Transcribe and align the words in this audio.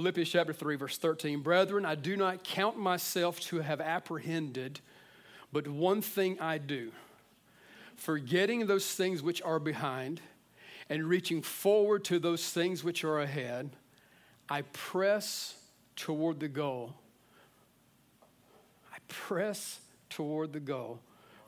Philippians 0.00 0.30
chapter 0.30 0.54
3, 0.54 0.76
verse 0.76 0.96
13. 0.96 1.42
Brethren, 1.42 1.84
I 1.84 1.94
do 1.94 2.16
not 2.16 2.42
count 2.42 2.78
myself 2.78 3.38
to 3.40 3.58
have 3.58 3.82
apprehended, 3.82 4.80
but 5.52 5.68
one 5.68 6.00
thing 6.00 6.40
I 6.40 6.56
do, 6.56 6.90
forgetting 7.96 8.66
those 8.66 8.94
things 8.94 9.22
which 9.22 9.42
are 9.42 9.58
behind 9.58 10.22
and 10.88 11.04
reaching 11.04 11.42
forward 11.42 12.04
to 12.04 12.18
those 12.18 12.48
things 12.48 12.82
which 12.82 13.04
are 13.04 13.20
ahead, 13.20 13.76
I 14.48 14.62
press 14.62 15.54
toward 15.96 16.40
the 16.40 16.48
goal. 16.48 16.94
I 18.90 18.96
press 19.06 19.80
toward 20.08 20.54
the 20.54 20.60
goal 20.60 21.00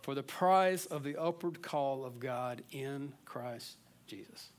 for 0.02 0.14
the 0.14 0.22
prize 0.22 0.84
of 0.84 1.04
the 1.04 1.16
upward 1.16 1.62
call 1.62 2.04
of 2.04 2.20
God 2.20 2.62
in 2.70 3.14
Christ 3.24 3.78
Jesus 4.06 4.50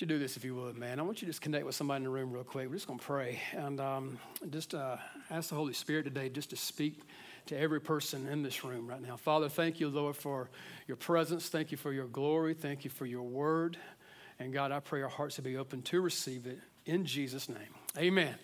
you 0.00 0.06
do 0.06 0.18
this 0.18 0.36
if 0.36 0.44
you 0.44 0.54
would, 0.54 0.76
man. 0.76 0.98
I 0.98 1.02
want 1.02 1.20
you 1.20 1.26
to 1.26 1.30
just 1.30 1.42
connect 1.42 1.66
with 1.66 1.74
somebody 1.74 1.98
in 1.98 2.04
the 2.04 2.10
room 2.10 2.32
real 2.32 2.44
quick. 2.44 2.68
We're 2.68 2.74
just 2.76 2.86
going 2.86 2.98
to 2.98 3.04
pray 3.04 3.40
and 3.52 3.80
um, 3.80 4.18
just 4.50 4.74
uh, 4.74 4.96
ask 5.30 5.50
the 5.50 5.54
Holy 5.54 5.74
Spirit 5.74 6.04
today 6.04 6.28
just 6.28 6.50
to 6.50 6.56
speak 6.56 7.00
to 7.46 7.58
every 7.58 7.80
person 7.80 8.26
in 8.28 8.42
this 8.42 8.64
room 8.64 8.86
right 8.86 9.02
now. 9.02 9.16
Father, 9.16 9.48
thank 9.48 9.80
you, 9.80 9.88
Lord, 9.88 10.16
for 10.16 10.50
your 10.86 10.96
presence. 10.96 11.48
Thank 11.48 11.70
you 11.70 11.76
for 11.76 11.92
your 11.92 12.06
glory. 12.06 12.54
Thank 12.54 12.84
you 12.84 12.90
for 12.90 13.06
your 13.06 13.22
word. 13.22 13.76
And 14.38 14.52
God, 14.52 14.72
I 14.72 14.80
pray 14.80 15.02
our 15.02 15.08
hearts 15.08 15.36
to 15.36 15.42
be 15.42 15.56
open 15.56 15.82
to 15.82 16.00
receive 16.00 16.46
it 16.46 16.60
in 16.86 17.04
Jesus' 17.04 17.48
name. 17.48 17.58
Amen. 17.98 18.34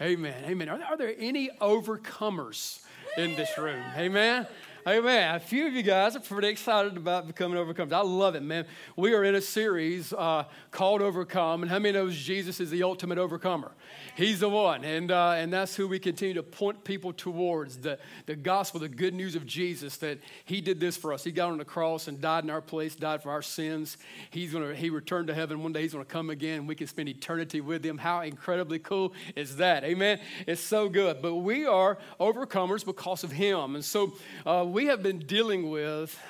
Amen. 0.00 0.44
Amen. 0.44 0.68
Are 0.68 0.78
there, 0.78 0.86
are 0.86 0.96
there 0.96 1.14
any 1.18 1.50
overcomers 1.60 2.82
in 3.16 3.36
this 3.36 3.56
room? 3.56 3.82
Amen. 3.96 4.46
Amen. 4.88 5.34
A 5.34 5.40
few 5.40 5.66
of 5.66 5.72
you 5.72 5.82
guys 5.82 6.14
are 6.14 6.20
pretty 6.20 6.46
excited 6.46 6.96
about 6.96 7.26
becoming 7.26 7.58
overcomers. 7.58 7.92
I 7.92 8.02
love 8.02 8.36
it, 8.36 8.42
man. 8.44 8.66
We 8.94 9.14
are 9.14 9.24
in 9.24 9.34
a 9.34 9.40
series 9.40 10.12
uh, 10.12 10.44
called 10.70 11.02
Overcome, 11.02 11.62
and 11.62 11.70
how 11.72 11.80
many 11.80 11.94
knows 11.98 12.16
Jesus 12.16 12.60
is 12.60 12.70
the 12.70 12.84
ultimate 12.84 13.18
overcomer? 13.18 13.72
He's 14.14 14.38
the 14.38 14.48
one, 14.48 14.84
and 14.84 15.10
uh, 15.10 15.32
and 15.32 15.52
that's 15.52 15.74
who 15.74 15.88
we 15.88 15.98
continue 15.98 16.34
to 16.34 16.42
point 16.44 16.84
people 16.84 17.12
towards 17.12 17.78
the 17.78 17.98
the 18.26 18.36
gospel, 18.36 18.78
the 18.78 18.88
good 18.88 19.12
news 19.12 19.34
of 19.34 19.44
Jesus 19.44 19.96
that 19.96 20.20
He 20.44 20.60
did 20.60 20.78
this 20.78 20.96
for 20.96 21.12
us. 21.12 21.24
He 21.24 21.32
got 21.32 21.50
on 21.50 21.58
the 21.58 21.64
cross 21.64 22.06
and 22.06 22.20
died 22.20 22.44
in 22.44 22.50
our 22.50 22.62
place, 22.62 22.94
died 22.94 23.24
for 23.24 23.32
our 23.32 23.42
sins. 23.42 23.96
He's 24.30 24.52
gonna 24.52 24.72
He 24.72 24.88
returned 24.88 25.26
to 25.26 25.34
heaven 25.34 25.64
one 25.64 25.72
day. 25.72 25.82
He's 25.82 25.94
gonna 25.94 26.04
come 26.04 26.30
again. 26.30 26.60
and 26.60 26.68
We 26.68 26.76
can 26.76 26.86
spend 26.86 27.08
eternity 27.08 27.60
with 27.60 27.84
Him. 27.84 27.98
How 27.98 28.20
incredibly 28.20 28.78
cool 28.78 29.14
is 29.34 29.56
that? 29.56 29.82
Amen. 29.82 30.20
It's 30.46 30.60
so 30.60 30.88
good. 30.88 31.22
But 31.22 31.34
we 31.34 31.66
are 31.66 31.98
overcomers 32.20 32.84
because 32.84 33.24
of 33.24 33.32
Him, 33.32 33.74
and 33.74 33.84
so. 33.84 34.12
Uh, 34.46 34.74
we 34.76 34.84
have 34.84 35.02
been 35.02 35.20
dealing 35.20 35.70
with 35.70 36.20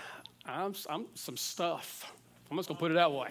I'm, 0.44 0.72
I'm, 0.88 1.06
some 1.14 1.36
stuff. 1.36 2.12
I'm 2.48 2.56
just 2.56 2.68
going 2.68 2.76
to 2.76 2.80
put 2.80 2.92
it 2.92 2.94
that 2.94 3.10
way. 3.10 3.30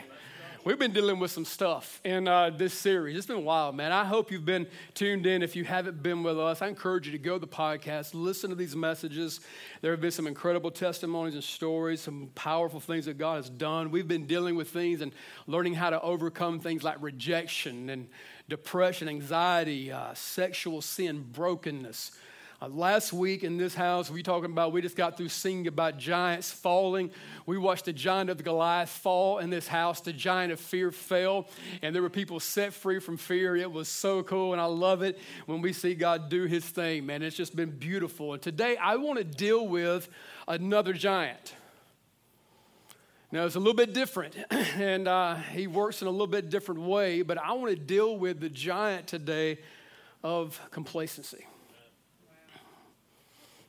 We've 0.66 0.78
been 0.78 0.92
dealing 0.92 1.20
with 1.20 1.32
some 1.32 1.46
stuff 1.46 2.02
in 2.04 2.28
uh, 2.28 2.50
this 2.50 2.74
series. 2.74 3.16
It's 3.16 3.26
been 3.26 3.46
wild, 3.46 3.78
man. 3.78 3.94
I 3.94 4.04
hope 4.04 4.30
you've 4.30 4.44
been 4.44 4.68
tuned 4.94 5.26
in. 5.26 5.42
If 5.42 5.56
you 5.56 5.64
haven't 5.64 6.04
been 6.04 6.22
with 6.22 6.38
us, 6.38 6.62
I 6.62 6.68
encourage 6.68 7.06
you 7.06 7.14
to 7.14 7.18
go 7.18 7.36
to 7.36 7.40
the 7.40 7.48
podcast, 7.48 8.10
listen 8.14 8.50
to 8.50 8.58
these 8.58 8.76
messages. 8.76 9.40
There 9.80 9.92
have 9.92 10.02
been 10.02 10.12
some 10.12 10.28
incredible 10.28 10.70
testimonies 10.70 11.36
and 11.36 11.44
stories, 11.46 12.02
some 12.02 12.30
powerful 12.36 12.82
things 12.82 13.06
that 13.06 13.18
God 13.18 13.38
has 13.38 13.50
done. 13.50 13.92
We've 13.92 14.10
been 14.10 14.28
dealing 14.28 14.58
with 14.58 14.70
things 14.70 15.00
and 15.00 15.14
learning 15.48 15.76
how 15.76 15.92
to 15.92 16.02
overcome 16.02 16.60
things 16.60 16.84
like 16.84 16.98
rejection 17.00 17.90
and 17.90 18.10
depression, 18.50 19.08
anxiety, 19.08 19.94
uh, 19.94 20.14
sexual 20.14 20.82
sin, 20.82 21.26
brokenness 21.32 22.12
uh, 22.62 22.70
last 22.70 23.12
week 23.12 23.44
in 23.44 23.58
this 23.58 23.76
house, 23.76 24.10
we 24.10 24.24
talking 24.24 24.52
about, 24.52 24.72
we 24.72 24.82
just 24.82 24.96
got 24.96 25.18
through 25.18 25.28
singing 25.28 25.68
about 25.68 25.98
giants 25.98 26.52
falling. 26.52 27.12
We 27.46 27.58
watched 27.58 27.86
the 27.86 27.94
giant 27.94 28.30
of 28.30 28.42
Goliath 28.44 28.90
fall 28.90 29.40
in 29.40 29.50
this 29.50 29.68
house. 29.68 30.00
The 30.00 30.14
giant 30.14 30.54
of 30.54 30.60
fear 30.60 30.92
fell, 30.92 31.48
and 31.82 31.94
there 31.94 32.02
were 32.02 32.10
people 32.10 32.40
set 32.40 32.74
free 32.74 33.00
from 33.00 33.18
fear. 33.18 33.58
It 33.58 33.70
was 33.70 33.90
so 33.90 34.24
cool, 34.24 34.54
and 34.54 34.62
I 34.62 34.66
love 34.66 35.02
it 35.02 35.20
when 35.48 35.62
we 35.62 35.74
see 35.74 35.96
God 35.96 36.30
do 36.30 36.46
his 36.46 36.64
thing, 36.64 37.06
man. 37.06 37.24
It's 37.24 37.36
just 37.36 37.56
been 37.56 37.72
beautiful. 37.72 38.34
And 38.34 38.42
today, 38.42 38.78
I 38.78 38.96
want 38.96 39.18
to 39.18 39.26
deal 39.26 39.68
with 39.68 40.08
another 40.48 40.94
giant. 40.94 41.56
Now, 43.34 43.46
it's 43.46 43.56
a 43.56 43.60
little 43.60 43.74
bit 43.74 43.94
different, 43.94 44.34
and 44.50 45.10
uh, 45.10 45.36
he 45.36 45.68
works 45.68 46.02
in 46.02 46.08
a 46.08 46.12
little 46.12 46.26
bit 46.26 46.50
different 46.50 46.82
way, 46.82 47.22
but 47.22 47.38
I 47.38 47.52
want 47.52 47.72
to 47.72 47.76
deal 47.76 48.18
with 48.18 48.40
the 48.40 48.50
giant 48.50 49.08
today 49.08 49.60
of 50.24 50.58
complacency. 50.72 51.46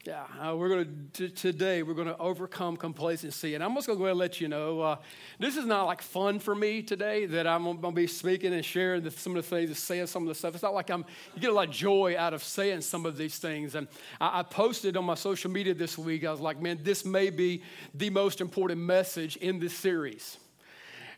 Yeah, 0.06 0.22
uh, 0.41 0.55
we're 0.55 0.69
going 0.69 1.11
to, 1.15 1.28
today, 1.28 1.83
we're 1.83 1.94
going 1.94 2.06
to 2.06 2.17
overcome 2.19 2.77
complacency. 2.77 3.56
And 3.56 3.65
I'm 3.65 3.75
just 3.75 3.89
going 3.89 3.99
to 3.99 4.00
go 4.00 4.05
ahead 4.05 4.12
and 4.12 4.21
let 4.21 4.41
you 4.41 4.47
know 4.47 4.81
uh, 4.81 4.97
this 5.41 5.56
is 5.56 5.67
not 5.67 5.87
like 5.87 6.00
fun 6.00 6.39
for 6.39 6.55
me 6.55 6.81
today 6.81 7.27
that 7.27 7.44
I'm 7.44 7.65
going 7.65 7.81
to 7.81 7.91
be 7.91 8.06
speaking 8.06 8.55
and 8.55 8.65
sharing 8.65 9.03
the, 9.03 9.11
some 9.11 9.34
of 9.34 9.43
the 9.43 9.50
things 9.50 9.69
and 9.69 9.77
saying 9.77 10.06
some 10.06 10.22
of 10.22 10.28
the 10.28 10.37
stuff. 10.37 10.55
It's 10.55 10.62
not 10.62 10.75
like 10.75 10.91
I'm, 10.91 11.05
you 11.34 11.41
get 11.41 11.50
a 11.50 11.53
lot 11.53 11.66
of 11.66 11.75
joy 11.75 12.15
out 12.16 12.34
of 12.34 12.45
saying 12.45 12.83
some 12.83 13.05
of 13.05 13.16
these 13.16 13.39
things. 13.39 13.75
And 13.75 13.89
I, 14.21 14.39
I 14.39 14.43
posted 14.45 14.97
on 14.97 15.05
my 15.05 15.16
social 15.16 15.50
media 15.50 15.75
this 15.75 15.99
week, 15.99 16.25
I 16.25 16.31
was 16.31 16.41
like, 16.41 16.62
man, 16.62 16.78
this 16.84 17.05
may 17.05 17.31
be 17.31 17.65
the 17.93 18.11
most 18.11 18.41
important 18.41 18.81
message 18.81 19.34
in 19.39 19.59
this 19.59 19.75
series. 19.75 20.37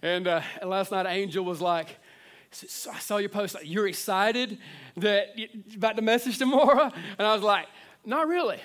And, 0.00 0.26
uh, 0.26 0.40
and 0.62 0.70
last 0.70 0.92
night, 0.92 1.04
Angel 1.06 1.44
was 1.44 1.60
like, 1.60 1.98
I 2.90 2.98
saw 3.00 3.18
your 3.18 3.28
post, 3.28 3.54
you're 3.62 3.86
excited 3.86 4.56
that 4.96 5.36
about 5.76 5.96
the 5.96 6.02
message 6.02 6.38
tomorrow? 6.38 6.90
And 7.18 7.26
I 7.26 7.34
was 7.34 7.42
like, 7.42 7.66
not 8.04 8.28
really. 8.28 8.60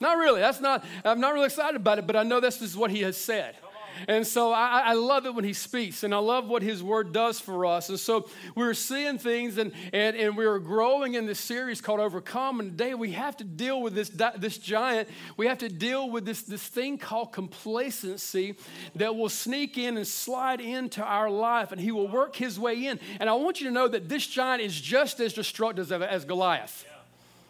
Not 0.00 0.16
really. 0.18 0.40
That's 0.40 0.60
not, 0.60 0.84
I'm 1.04 1.20
not 1.20 1.32
really 1.32 1.46
excited 1.46 1.76
about 1.76 1.98
it, 1.98 2.06
but 2.06 2.16
I 2.16 2.24
know 2.24 2.40
this 2.40 2.60
is 2.60 2.76
what 2.76 2.90
he 2.90 3.02
has 3.02 3.16
said. 3.16 3.54
And 4.08 4.26
so 4.26 4.52
I, 4.52 4.82
I, 4.86 4.92
love 4.94 5.26
it 5.26 5.34
when 5.34 5.44
he 5.44 5.52
speaks, 5.52 6.02
and 6.02 6.14
I 6.14 6.18
love 6.18 6.48
what 6.48 6.62
his 6.62 6.82
word 6.82 7.12
does 7.12 7.40
for 7.40 7.66
us. 7.66 7.88
And 7.88 7.98
so 7.98 8.28
we're 8.54 8.74
seeing 8.74 9.18
things, 9.18 9.58
and, 9.58 9.72
and, 9.92 10.16
and 10.16 10.36
we're 10.36 10.58
growing 10.58 11.14
in 11.14 11.26
this 11.26 11.40
series 11.40 11.80
called 11.80 12.00
Overcome. 12.00 12.60
And 12.60 12.70
today 12.70 12.94
we 12.94 13.12
have 13.12 13.36
to 13.38 13.44
deal 13.44 13.82
with 13.82 13.94
this, 13.94 14.10
this 14.36 14.58
giant. 14.58 15.08
We 15.36 15.46
have 15.46 15.58
to 15.58 15.68
deal 15.68 16.10
with 16.10 16.24
this, 16.24 16.42
this 16.42 16.66
thing 16.66 16.98
called 16.98 17.32
complacency 17.32 18.56
that 18.96 19.16
will 19.16 19.28
sneak 19.28 19.78
in 19.78 19.96
and 19.96 20.06
slide 20.06 20.60
into 20.60 21.02
our 21.02 21.30
life, 21.30 21.72
and 21.72 21.80
he 21.80 21.92
will 21.92 22.08
work 22.08 22.36
his 22.36 22.58
way 22.58 22.86
in. 22.86 23.00
And 23.20 23.28
I 23.28 23.34
want 23.34 23.60
you 23.60 23.66
to 23.68 23.72
know 23.72 23.88
that 23.88 24.08
this 24.08 24.26
giant 24.26 24.62
is 24.62 24.78
just 24.80 25.20
as 25.20 25.32
destructive 25.32 25.90
as, 25.92 26.02
as 26.02 26.24
Goliath. 26.24 26.86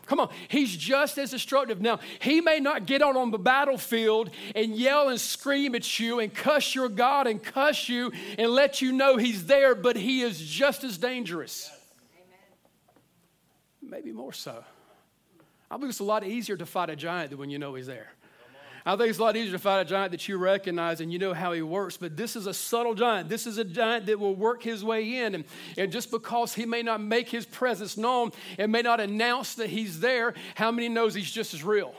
Come 0.07 0.21
on, 0.21 0.31
he's 0.49 0.77
just 0.77 1.17
as 1.19 1.31
destructive. 1.31 1.81
Now, 1.81 2.01
he 2.21 2.41
may 2.41 2.59
not 2.59 2.87
get 2.87 3.03
out 3.03 3.17
on 3.17 3.31
the 3.31 3.39
battlefield 3.39 4.31
and 4.55 4.75
yell 4.77 5.09
and 5.09 5.21
scream 5.21 5.75
at 5.75 6.01
you 6.01 6.21
and 6.21 6.35
cuss 6.35 6.75
your 6.75 6.89
God 6.89 7.27
and 7.27 7.43
cuss 7.43 7.89
you 7.89 8.13
and 8.39 8.51
let 8.51 8.83
you 8.83 8.93
know 8.93 9.17
he's 9.17 9.47
there, 9.47 9.75
but 9.75 9.97
he 9.97 10.23
is 10.23 10.41
just 10.41 10.85
as 10.85 10.99
dangerous. 10.99 11.71
Yes. 11.71 11.81
Maybe 13.81 14.13
more 14.13 14.33
so. 14.33 14.65
I 15.71 15.77
believe 15.77 15.91
it's 15.91 16.01
a 16.01 16.05
lot 16.05 16.25
easier 16.25 16.57
to 16.57 16.67
fight 16.67 16.91
a 16.91 16.97
giant 16.97 17.31
than 17.31 17.39
when 17.39 17.49
you 17.51 17.59
know 17.59 17.75
he's 17.75 17.87
there. 17.87 18.13
I 18.85 18.97
think 18.97 19.11
it's 19.11 19.19
a 19.19 19.23
lot 19.23 19.37
easier 19.37 19.53
to 19.53 19.59
fight 19.59 19.81
a 19.81 19.85
giant 19.85 20.11
that 20.11 20.29
you 20.29 20.39
recognize 20.39 21.01
and 21.01 21.13
you 21.13 21.19
know 21.19 21.33
how 21.33 21.53
he 21.53 21.63
works, 21.63 21.97
but 21.97 22.17
this 22.17 22.35
is 22.35 22.47
a 22.47 22.55
subtle 22.55 22.95
giant. 22.95 23.29
This 23.29 23.47
is 23.47 23.59
a 23.59 23.65
giant 23.65 24.07
that 24.07 24.19
will 24.19 24.35
work 24.35 24.63
his 24.63 24.85
way 24.85 25.19
in. 25.19 25.45
And, 25.77 25.93
just 25.93 26.11
because 26.11 26.55
he 26.55 26.65
may 26.65 26.83
not 26.83 27.01
make 27.01 27.29
his 27.29 27.45
presence 27.45 27.97
known 27.97 28.31
and 28.59 28.73
may 28.73 28.83
not 28.83 28.99
announce 28.99 29.55
that 29.57 29.69
he's 29.69 30.01
there, 30.01 30.35
how 30.55 30.71
many 30.71 30.89
knows 30.89 31.15
he's 31.15 31.31
just 31.31 31.55
as 31.55 31.63
real? 31.63 31.95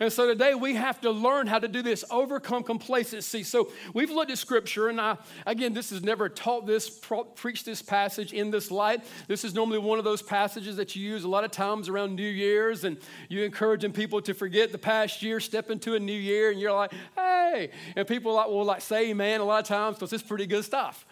And 0.00 0.12
so 0.12 0.26
today 0.26 0.54
we 0.54 0.74
have 0.74 1.00
to 1.02 1.10
learn 1.10 1.46
how 1.46 1.58
to 1.58 1.68
do 1.68 1.82
this, 1.82 2.04
overcome 2.10 2.62
complacency. 2.62 3.42
So 3.42 3.70
we've 3.92 4.10
looked 4.10 4.30
at 4.30 4.38
scripture, 4.38 4.88
and 4.88 5.00
I, 5.00 5.16
again, 5.46 5.72
this 5.74 5.92
is 5.92 6.02
never 6.02 6.28
taught 6.28 6.66
this, 6.66 7.00
preached 7.34 7.64
this 7.64 7.82
passage 7.82 8.32
in 8.32 8.50
this 8.50 8.70
light. 8.70 9.02
This 9.28 9.44
is 9.44 9.54
normally 9.54 9.78
one 9.78 9.98
of 9.98 10.04
those 10.04 10.22
passages 10.22 10.76
that 10.76 10.96
you 10.96 11.08
use 11.08 11.24
a 11.24 11.28
lot 11.28 11.44
of 11.44 11.50
times 11.50 11.88
around 11.88 12.14
New 12.14 12.22
Year's, 12.22 12.84
and 12.84 12.98
you're 13.28 13.44
encouraging 13.44 13.92
people 13.92 14.20
to 14.22 14.34
forget 14.34 14.72
the 14.72 14.78
past 14.78 15.22
year, 15.22 15.40
step 15.40 15.70
into 15.70 15.94
a 15.94 16.00
new 16.00 16.12
year, 16.12 16.50
and 16.50 16.60
you're 16.60 16.72
like, 16.72 16.92
hey. 17.16 17.70
And 17.96 18.06
people 18.06 18.34
like, 18.34 18.48
will 18.48 18.64
like 18.64 18.80
say 18.80 19.10
amen 19.10 19.40
a 19.40 19.44
lot 19.44 19.60
of 19.60 19.68
times 19.68 19.96
because 19.96 20.12
it's 20.12 20.22
pretty 20.22 20.46
good 20.46 20.64
stuff. 20.64 21.06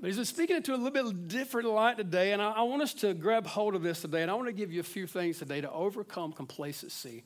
But 0.00 0.12
he's 0.12 0.28
speaking 0.28 0.56
into 0.56 0.74
a 0.74 0.76
little 0.76 0.90
bit 0.90 1.28
different 1.28 1.68
light 1.68 1.96
today, 1.96 2.32
and 2.32 2.42
I, 2.42 2.50
I, 2.52 2.62
want 2.62 2.82
us 2.82 2.92
to 2.94 3.14
grab 3.14 3.46
hold 3.46 3.74
of 3.74 3.82
this 3.82 4.02
today, 4.02 4.22
and 4.22 4.30
I 4.30 4.34
want 4.34 4.46
to 4.46 4.52
give 4.52 4.70
you 4.70 4.80
a 4.80 4.84
few 4.84 5.06
things 5.06 5.38
today 5.38 5.62
to 5.62 5.70
overcome 5.70 6.32
complacency. 6.32 7.24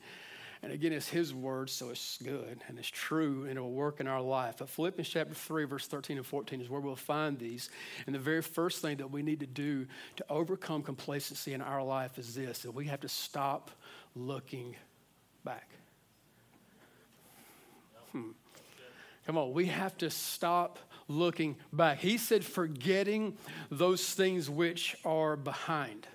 And 0.63 0.71
again, 0.71 0.93
it's 0.93 1.09
His 1.09 1.33
word, 1.33 1.69
so 1.69 1.89
it's 1.89 2.19
good 2.21 2.61
and 2.67 2.77
it's 2.77 2.87
true 2.87 3.45
and 3.49 3.57
it 3.57 3.61
will 3.61 3.71
work 3.71 3.99
in 3.99 4.07
our 4.07 4.21
life. 4.21 4.57
But 4.59 4.69
Philippians 4.69 5.09
chapter 5.09 5.33
3, 5.33 5.65
verse 5.65 5.87
13 5.87 6.17
and 6.17 6.25
14 6.25 6.61
is 6.61 6.69
where 6.69 6.79
we'll 6.79 6.95
find 6.95 7.39
these. 7.39 7.71
And 8.05 8.13
the 8.13 8.19
very 8.19 8.43
first 8.43 8.79
thing 8.81 8.97
that 8.97 9.09
we 9.09 9.23
need 9.23 9.39
to 9.39 9.47
do 9.47 9.87
to 10.17 10.25
overcome 10.29 10.83
complacency 10.83 11.53
in 11.53 11.61
our 11.61 11.83
life 11.83 12.19
is 12.19 12.35
this 12.35 12.59
that 12.59 12.71
we 12.71 12.85
have 12.85 12.99
to 13.01 13.09
stop 13.09 13.71
looking 14.15 14.75
back. 15.43 15.67
Hmm. 18.11 18.31
Come 19.25 19.37
on, 19.37 19.53
we 19.53 19.65
have 19.65 19.97
to 19.99 20.11
stop 20.11 20.77
looking 21.11 21.55
back. 21.71 21.99
He 21.99 22.17
said, 22.17 22.43
forgetting 22.43 23.37
those 23.69 24.13
things 24.13 24.49
which 24.49 24.95
are 25.05 25.35
behind. 25.35 26.07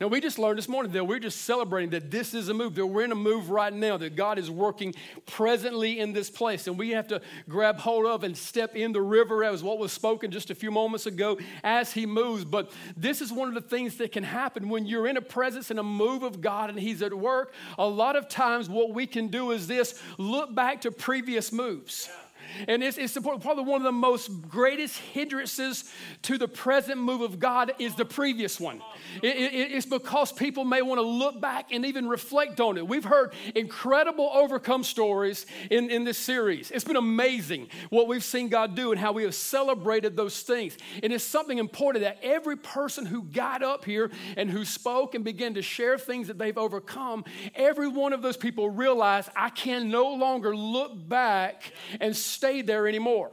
Now, 0.00 0.06
we 0.06 0.20
just 0.20 0.38
learned 0.38 0.58
this 0.58 0.68
morning 0.68 0.92
that 0.92 1.04
we're 1.04 1.18
just 1.18 1.42
celebrating 1.42 1.90
that 1.90 2.08
this 2.08 2.32
is 2.32 2.48
a 2.48 2.54
move, 2.54 2.76
that 2.76 2.86
we're 2.86 3.02
in 3.02 3.10
a 3.10 3.16
move 3.16 3.50
right 3.50 3.72
now, 3.72 3.96
that 3.96 4.14
God 4.14 4.38
is 4.38 4.48
working 4.48 4.94
presently 5.26 5.98
in 5.98 6.12
this 6.12 6.30
place. 6.30 6.68
And 6.68 6.78
we 6.78 6.90
have 6.90 7.08
to 7.08 7.20
grab 7.48 7.80
hold 7.80 8.06
of 8.06 8.22
and 8.22 8.36
step 8.36 8.76
in 8.76 8.92
the 8.92 9.00
river, 9.02 9.42
as 9.42 9.60
what 9.60 9.80
was 9.80 9.90
spoken 9.92 10.30
just 10.30 10.50
a 10.50 10.54
few 10.54 10.70
moments 10.70 11.06
ago, 11.06 11.36
as 11.64 11.92
He 11.92 12.06
moves. 12.06 12.44
But 12.44 12.70
this 12.96 13.20
is 13.20 13.32
one 13.32 13.48
of 13.48 13.54
the 13.54 13.60
things 13.60 13.96
that 13.96 14.12
can 14.12 14.22
happen 14.22 14.68
when 14.68 14.86
you're 14.86 15.08
in 15.08 15.16
a 15.16 15.20
presence 15.20 15.68
and 15.68 15.80
a 15.80 15.84
move 15.84 16.22
of 16.22 16.40
God 16.40 16.70
and 16.70 16.78
He's 16.78 17.02
at 17.02 17.12
work. 17.12 17.52
A 17.76 17.88
lot 17.88 18.14
of 18.14 18.28
times, 18.28 18.68
what 18.68 18.94
we 18.94 19.04
can 19.04 19.26
do 19.26 19.50
is 19.50 19.66
this 19.66 20.00
look 20.16 20.54
back 20.54 20.82
to 20.82 20.92
previous 20.92 21.50
moves. 21.50 22.08
Yeah. 22.08 22.27
And 22.66 22.82
it's, 22.82 22.98
it's 22.98 23.16
probably 23.18 23.64
one 23.64 23.80
of 23.80 23.84
the 23.84 23.92
most 23.92 24.48
greatest 24.48 24.98
hindrances 24.98 25.84
to 26.22 26.38
the 26.38 26.48
present 26.48 26.98
move 27.00 27.20
of 27.20 27.38
God 27.38 27.72
is 27.78 27.94
the 27.94 28.04
previous 28.04 28.58
one. 28.60 28.82
It, 29.22 29.36
it, 29.36 29.72
it's 29.72 29.86
because 29.86 30.32
people 30.32 30.64
may 30.64 30.82
want 30.82 30.98
to 30.98 31.06
look 31.06 31.40
back 31.40 31.72
and 31.72 31.84
even 31.84 32.08
reflect 32.08 32.60
on 32.60 32.76
it. 32.78 32.86
We've 32.86 33.04
heard 33.04 33.32
incredible 33.54 34.30
overcome 34.32 34.84
stories 34.84 35.46
in, 35.70 35.90
in 35.90 36.04
this 36.04 36.18
series. 36.18 36.70
It's 36.70 36.84
been 36.84 36.96
amazing 36.96 37.68
what 37.90 38.08
we've 38.08 38.24
seen 38.24 38.48
God 38.48 38.74
do 38.74 38.92
and 38.92 39.00
how 39.00 39.12
we 39.12 39.22
have 39.24 39.34
celebrated 39.34 40.16
those 40.16 40.42
things. 40.42 40.76
And 41.02 41.12
it's 41.12 41.24
something 41.24 41.58
important 41.58 42.04
that 42.04 42.18
every 42.22 42.56
person 42.56 43.06
who 43.06 43.22
got 43.22 43.62
up 43.62 43.84
here 43.84 44.10
and 44.36 44.50
who 44.50 44.64
spoke 44.64 45.14
and 45.14 45.24
began 45.24 45.54
to 45.54 45.62
share 45.62 45.98
things 45.98 46.28
that 46.28 46.38
they've 46.38 46.58
overcome, 46.58 47.24
every 47.54 47.88
one 47.88 48.12
of 48.12 48.22
those 48.22 48.36
people 48.36 48.70
realized 48.70 49.30
I 49.36 49.50
can 49.50 49.90
no 49.90 50.14
longer 50.14 50.54
look 50.56 51.08
back 51.08 51.72
and 52.00 52.16
stay 52.38 52.62
there 52.62 52.86
anymore. 52.86 53.32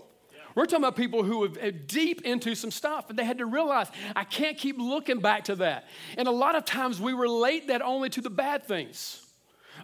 We're 0.56 0.66
talking 0.66 0.86
about 0.86 0.96
people 0.96 1.24
who 1.24 1.44
are 1.44 1.72
deep 1.72 2.22
into 2.22 2.56
some 2.56 2.72
stuff, 2.72 3.10
and 3.10 3.20
they 3.20 3.26
had 3.26 3.40
to 3.40 3.46
realize, 3.46 3.88
I 4.16 4.24
can't 4.24 4.58
keep 4.58 4.78
looking 4.80 5.20
back 5.20 5.46
to 5.46 5.56
that. 5.58 5.88
And 6.18 6.28
a 6.28 6.32
lot 6.32 6.56
of 6.56 6.66
times 6.66 7.00
we 7.00 7.14
relate 7.14 7.68
that 7.68 7.82
only 7.82 8.10
to 8.12 8.22
the 8.22 8.30
bad 8.30 8.64
things. 8.64 9.22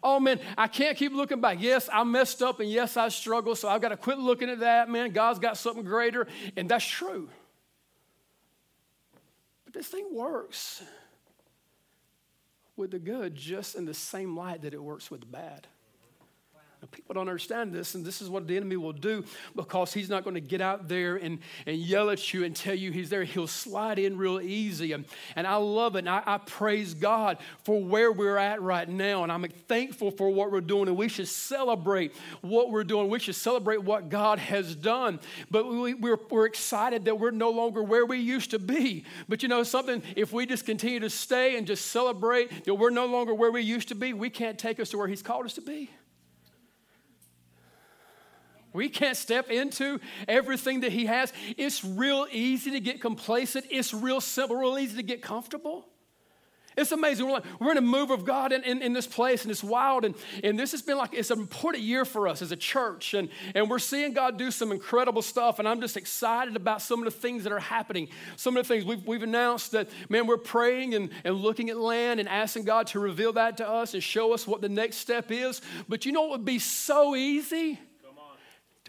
Oh 0.01 0.19
man, 0.19 0.39
I 0.57 0.68
can't 0.68 0.97
keep 0.97 1.12
looking 1.12 1.41
back. 1.41 1.57
Yes, 1.59 1.89
I 1.91 2.06
messed 2.06 2.41
up, 2.41 2.62
and 2.62 2.71
yes, 2.71 2.95
I 2.95 3.09
struggled, 3.09 3.57
so 3.57 3.68
I've 3.68 3.81
got 3.81 3.89
to 3.89 3.97
quit 3.97 4.18
looking 4.18 4.50
at 4.50 4.62
that, 4.62 4.89
man. 4.89 5.12
God's 5.12 5.39
got 5.39 5.57
something 5.57 5.83
greater, 5.83 6.25
and 6.56 6.69
that's 6.69 6.85
true. 6.85 7.29
But 9.65 9.73
this 9.73 9.88
thing 9.88 10.07
works 10.12 10.81
with 12.77 12.91
the 12.91 13.00
good 13.00 13.35
just 13.35 13.75
in 13.75 13.85
the 13.85 13.94
same 13.94 14.38
light 14.38 14.62
that 14.62 14.73
it 14.73 14.81
works 14.81 15.12
with 15.12 15.19
the 15.19 15.27
bad. 15.27 15.68
People 16.89 17.13
don't 17.13 17.28
understand 17.28 17.72
this, 17.72 17.94
and 17.94 18.04
this 18.04 18.24
is 18.24 18.30
what 18.30 18.48
the 18.48 18.57
enemy 18.57 18.75
will 18.75 18.92
do 18.92 19.24
because 19.56 19.94
he's 19.94 20.10
not 20.10 20.24
going 20.24 20.33
to 20.33 20.42
get 20.42 20.62
out 20.62 20.88
there 20.88 21.16
and, 21.16 21.38
and 21.68 21.78
yell 21.78 22.10
at 22.10 22.33
you 22.33 22.44
and 22.44 22.56
tell 22.56 22.74
you 22.74 22.92
he's 22.92 23.10
there. 23.10 23.24
He'll 23.24 23.45
slide 23.45 24.00
in 24.00 24.18
real 24.18 24.42
easy. 24.42 24.92
And, 24.94 25.06
and 25.36 25.45
I 25.45 25.57
love 25.57 25.95
it. 25.95 26.00
And 26.00 26.10
I, 26.10 26.24
I 26.25 26.38
praise 26.39 26.95
God 26.95 27.38
for 27.63 27.81
where 27.81 28.12
we're 28.12 28.38
at 28.38 28.63
right 28.63 28.89
now. 28.89 29.22
And 29.22 29.31
I'm 29.31 29.44
thankful 29.68 30.10
for 30.10 30.31
what 30.31 30.51
we're 30.51 30.60
doing. 30.60 30.88
And 30.88 30.98
we 30.98 31.07
should 31.07 31.28
celebrate 31.28 32.16
what 32.42 32.72
we're 32.72 32.83
doing. 32.83 33.10
We 33.10 33.19
should 33.19 33.36
celebrate 33.36 33.83
what 33.83 34.10
God 34.10 34.39
has 34.39 34.75
done. 34.75 35.19
But 35.51 35.68
we, 35.68 35.94
we're, 35.94 36.18
we're 36.31 36.48
excited 36.48 37.06
that 37.06 37.19
we're 37.19 37.30
no 37.30 37.51
longer 37.51 37.83
where 37.83 38.07
we 38.07 38.18
used 38.18 38.51
to 38.51 38.60
be. 38.60 39.06
But 39.30 39.44
you 39.44 39.50
know 39.50 39.62
something? 39.62 40.01
If 40.16 40.33
we 40.33 40.48
just 40.48 40.66
continue 40.66 41.00
to 41.01 41.12
stay 41.12 41.57
and 41.57 41.68
just 41.68 41.88
celebrate 41.88 42.66
that 42.66 42.74
we're 42.74 42.89
no 42.89 43.06
longer 43.06 43.36
where 43.36 43.51
we 43.51 43.62
used 43.62 43.89
to 43.89 43.95
be, 43.95 44.13
we 44.13 44.31
can't 44.31 44.57
take 44.57 44.80
us 44.80 44.89
to 44.89 44.98
where 44.98 45.07
He's 45.07 45.22
called 45.22 45.45
us 45.45 45.54
to 45.54 45.62
be. 45.62 45.92
We 48.73 48.89
can't 48.89 49.18
step 49.18 49.50
into 49.50 50.00
everything 50.27 50.81
that 50.81 50.91
He 50.91 51.06
has. 51.06 51.33
It's 51.57 51.83
real 51.83 52.27
easy 52.31 52.71
to 52.71 52.79
get 52.79 53.01
complacent. 53.01 53.65
It's 53.69 53.94
real 53.94 54.21
simple, 54.21 54.56
real 54.56 54.77
easy 54.77 54.95
to 54.97 55.03
get 55.03 55.21
comfortable. 55.21 55.88
It's 56.77 56.94
amazing. 56.94 57.25
We're, 57.25 57.33
like, 57.33 57.44
we're 57.59 57.71
in 57.71 57.77
a 57.77 57.81
move 57.81 58.12
of 58.12 58.23
God 58.23 58.53
in, 58.53 58.63
in, 58.63 58.81
in, 58.81 58.94
this 58.94 59.06
place, 59.06 59.41
and 59.41 59.51
it's 59.51 59.63
wild. 59.63 60.06
And, 60.06 60.15
and 60.41 60.57
this 60.57 60.71
has 60.71 60.81
been 60.81 60.97
like, 60.97 61.13
it's 61.13 61.29
an 61.29 61.39
important 61.39 61.83
year 61.83 62.06
for 62.06 62.29
us 62.29 62.41
as 62.41 62.53
a 62.53 62.56
church. 62.56 63.13
And, 63.13 63.27
and 63.53 63.69
we're 63.69 63.79
seeing 63.79 64.13
God 64.13 64.38
do 64.38 64.51
some 64.51 64.71
incredible 64.71 65.21
stuff. 65.21 65.59
And 65.59 65.68
I'm 65.68 65.81
just 65.81 65.97
excited 65.97 66.56
about 66.56 66.81
some 66.81 67.00
of 67.00 67.06
the 67.06 67.12
things 67.12 67.44
that 67.44 67.51
are 67.51 67.59
happening. 67.59 68.07
Some 68.38 68.56
of 68.56 68.65
the 68.65 68.73
things 68.73 68.85
we've, 68.85 69.06
we've 69.06 69.23
announced 69.23 69.73
that, 69.73 69.89
man, 70.07 70.27
we're 70.27 70.38
praying 70.38 70.94
and, 70.94 71.09
and 71.25 71.35
looking 71.35 71.69
at 71.69 71.77
land 71.77 72.21
and 72.21 72.29
asking 72.29 72.63
God 72.63 72.88
to 72.88 73.00
reveal 73.00 73.33
that 73.33 73.57
to 73.57 73.68
us 73.68 73.94
and 73.94 74.01
show 74.01 74.33
us 74.33 74.47
what 74.47 74.62
the 74.62 74.69
next 74.69 74.97
step 74.97 75.29
is. 75.29 75.62
But 75.89 76.06
you 76.06 76.13
know 76.13 76.21
what 76.21 76.31
would 76.31 76.45
be 76.45 76.59
so 76.59 77.18
easy? 77.18 77.79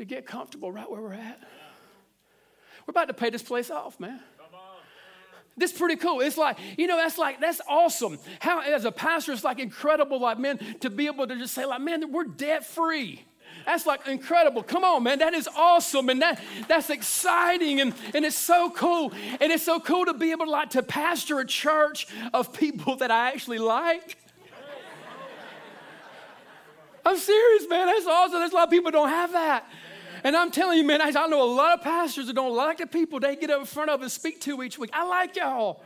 To 0.03 0.07
get 0.07 0.27
comfortable 0.27 0.73
right 0.73 0.91
where 0.91 1.01
we're 1.01 1.13
at. 1.13 1.39
We're 2.87 2.91
about 2.91 3.07
to 3.07 3.15
pay 3.15 3.31
this 3.31 3.43
place 3.43 3.71
off, 3.71 4.01
man. 4.01 4.19
This 5.57 5.71
is 5.71 5.79
pretty 5.79 5.95
cool. 5.95 6.21
It's 6.21 6.37
like, 6.37 6.59
you 6.77 6.89
know, 6.89 6.97
that's 6.97 7.19
like, 7.19 7.41
that's 7.41 7.61
awesome. 7.69 8.19
How, 8.41 8.63
as 8.63 8.85
a 8.85 8.91
pastor, 8.91 9.33
it's 9.33 9.45
like 9.45 9.61
incredible, 9.61 10.19
like, 10.19 10.41
man, 10.41 10.59
to 10.81 10.91
be 10.91 11.07
able 11.07 11.29
to 11.29 11.37
just 11.37 11.55
say, 11.55 11.65
like, 11.67 11.81
man, 11.81 12.11
we're 12.11 12.25
debt 12.25 12.67
free. 12.67 13.23
That's 13.65 13.87
like 13.87 14.09
incredible. 14.09 14.65
Come 14.65 14.83
on, 14.83 15.05
man. 15.05 15.21
That 15.21 15.35
is 15.35 15.49
awesome. 15.57 16.09
And 16.09 16.21
that, 16.21 16.43
that's 16.67 16.91
exciting. 16.91 17.81
And, 17.81 17.95
and 18.13 18.25
it's 18.25 18.35
so 18.35 18.71
cool. 18.71 19.13
And 19.41 19.53
it's 19.53 19.63
so 19.63 19.79
cool 19.79 20.07
to 20.07 20.15
be 20.15 20.33
able 20.33 20.47
to 20.47 20.51
like 20.51 20.71
to 20.71 20.83
pastor 20.83 21.39
a 21.39 21.47
church 21.47 22.09
of 22.33 22.53
people 22.53 22.97
that 22.97 23.13
I 23.13 23.29
actually 23.29 23.59
like. 23.59 24.17
I'm 27.05 27.19
serious, 27.19 27.69
man. 27.69 27.87
That's 27.87 28.07
awesome. 28.07 28.41
There's 28.41 28.53
a 28.53 28.55
lot 28.55 28.65
of 28.65 28.71
people 28.71 28.91
don't 28.91 29.09
have 29.09 29.33
that. 29.33 29.65
And 30.25 30.37
I'm 30.37 30.51
telling 30.51 30.79
you, 30.79 30.85
man, 30.85 31.01
I, 31.03 31.11
know 31.27 31.43
a 31.43 31.53
lot 31.53 31.79
of 31.79 31.83
pastors 31.83 32.29
that 32.29 32.35
don't 32.35 32.55
like 32.55 32.79
the 32.79 32.87
people 32.87 33.19
they 33.19 33.35
get 33.37 33.51
up 33.51 33.61
in 33.61 33.67
front 33.67 33.91
of 33.91 34.03
and 34.03 34.11
speak 34.11 34.41
to 34.43 34.63
each 34.63 34.79
week. 34.79 34.91
I 34.93 35.05
like 35.07 35.37
y'all. 35.37 35.83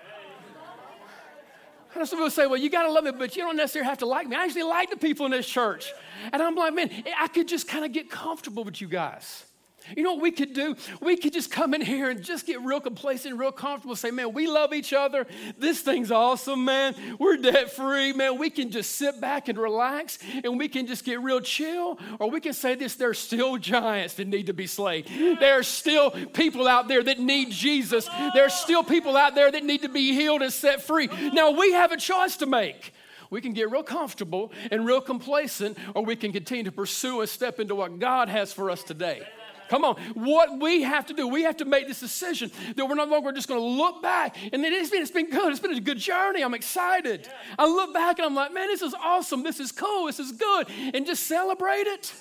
I 1.94 2.00
know 2.00 2.04
some 2.04 2.18
people 2.18 2.30
say, 2.30 2.46
well, 2.46 2.58
you 2.58 2.68
got 2.68 2.82
to 2.82 2.92
love 2.92 3.06
it, 3.06 3.18
but 3.18 3.34
you 3.36 3.42
don't 3.42 3.56
necessarily 3.56 3.88
have 3.88 3.98
to 3.98 4.06
like 4.06 4.28
me. 4.28 4.36
I 4.36 4.44
actually 4.44 4.64
like 4.64 4.90
the 4.90 4.98
people 4.98 5.24
in 5.24 5.32
this 5.32 5.48
church. 5.48 5.90
And 6.30 6.42
I'm 6.42 6.54
like, 6.54 6.74
man, 6.74 6.90
I 7.18 7.28
could 7.28 7.48
just 7.48 7.66
kind 7.66 7.86
of 7.86 7.92
get 7.92 8.10
comfortable 8.10 8.64
with 8.64 8.82
you 8.82 8.88
guys. 8.88 9.46
You 9.94 10.02
know 10.02 10.14
what 10.14 10.22
we 10.22 10.30
could 10.30 10.52
do? 10.52 10.76
We 11.00 11.16
could 11.16 11.32
just 11.32 11.50
come 11.50 11.74
in 11.74 11.80
here 11.80 12.10
and 12.10 12.22
just 12.22 12.46
get 12.46 12.60
real 12.62 12.80
complacent, 12.80 13.38
real 13.38 13.52
comfortable, 13.52 13.94
say, 13.94 14.10
man, 14.10 14.32
we 14.32 14.46
love 14.46 14.72
each 14.72 14.92
other. 14.92 15.26
This 15.58 15.80
thing's 15.80 16.10
awesome, 16.10 16.64
man. 16.64 16.94
We're 17.18 17.36
debt 17.36 17.70
free, 17.70 18.12
man. 18.12 18.38
We 18.38 18.50
can 18.50 18.70
just 18.70 18.92
sit 18.92 19.20
back 19.20 19.48
and 19.48 19.58
relax 19.58 20.18
and 20.42 20.58
we 20.58 20.68
can 20.68 20.86
just 20.86 21.04
get 21.04 21.20
real 21.20 21.40
chill. 21.40 21.98
Or 22.18 22.30
we 22.30 22.40
can 22.40 22.52
say 22.52 22.74
this 22.74 22.94
there's 22.96 23.18
still 23.18 23.56
giants 23.58 24.14
that 24.14 24.26
need 24.26 24.46
to 24.46 24.54
be 24.54 24.66
slain. 24.66 25.04
There's 25.38 25.68
still 25.68 26.10
people 26.10 26.66
out 26.66 26.88
there 26.88 27.02
that 27.02 27.20
need 27.20 27.50
Jesus. 27.50 28.08
There's 28.34 28.54
still 28.54 28.82
people 28.82 29.16
out 29.16 29.34
there 29.34 29.50
that 29.50 29.64
need 29.64 29.82
to 29.82 29.88
be 29.88 30.14
healed 30.14 30.42
and 30.42 30.52
set 30.52 30.82
free. 30.82 31.08
Now 31.32 31.50
we 31.50 31.72
have 31.72 31.92
a 31.92 31.96
choice 31.96 32.36
to 32.38 32.46
make. 32.46 32.92
We 33.30 33.40
can 33.40 33.52
get 33.52 33.70
real 33.70 33.82
comfortable 33.82 34.52
and 34.70 34.86
real 34.86 35.00
complacent, 35.00 35.76
or 35.94 36.04
we 36.04 36.16
can 36.16 36.32
continue 36.32 36.64
to 36.64 36.72
pursue 36.72 37.20
and 37.20 37.28
step 37.28 37.58
into 37.58 37.74
what 37.74 37.98
God 37.98 38.28
has 38.28 38.52
for 38.52 38.70
us 38.70 38.82
today. 38.82 39.22
Come 39.68 39.84
on. 39.84 39.96
What 40.14 40.60
we 40.60 40.82
have 40.82 41.06
to 41.06 41.14
do, 41.14 41.26
we 41.26 41.42
have 41.42 41.56
to 41.58 41.64
make 41.64 41.86
this 41.86 42.00
decision 42.00 42.50
that 42.76 42.86
we're 42.86 42.94
no 42.94 43.04
longer 43.04 43.32
just 43.32 43.48
going 43.48 43.60
to 43.60 43.66
look 43.66 44.02
back. 44.02 44.36
And 44.52 44.64
it 44.64 44.72
has 44.72 44.90
been, 44.90 45.02
it's 45.02 45.10
been 45.10 45.30
good. 45.30 45.50
It's 45.50 45.60
been 45.60 45.74
a 45.74 45.80
good 45.80 45.98
journey. 45.98 46.42
I'm 46.42 46.54
excited. 46.54 47.28
I 47.58 47.66
look 47.66 47.92
back 47.92 48.18
and 48.18 48.26
I'm 48.26 48.34
like, 48.34 48.52
man, 48.52 48.68
this 48.68 48.82
is 48.82 48.94
awesome. 48.94 49.42
This 49.42 49.60
is 49.60 49.72
cool. 49.72 50.06
This 50.06 50.20
is 50.20 50.32
good. 50.32 50.68
And 50.94 51.06
just 51.06 51.26
celebrate 51.26 51.86
it. 51.86 52.12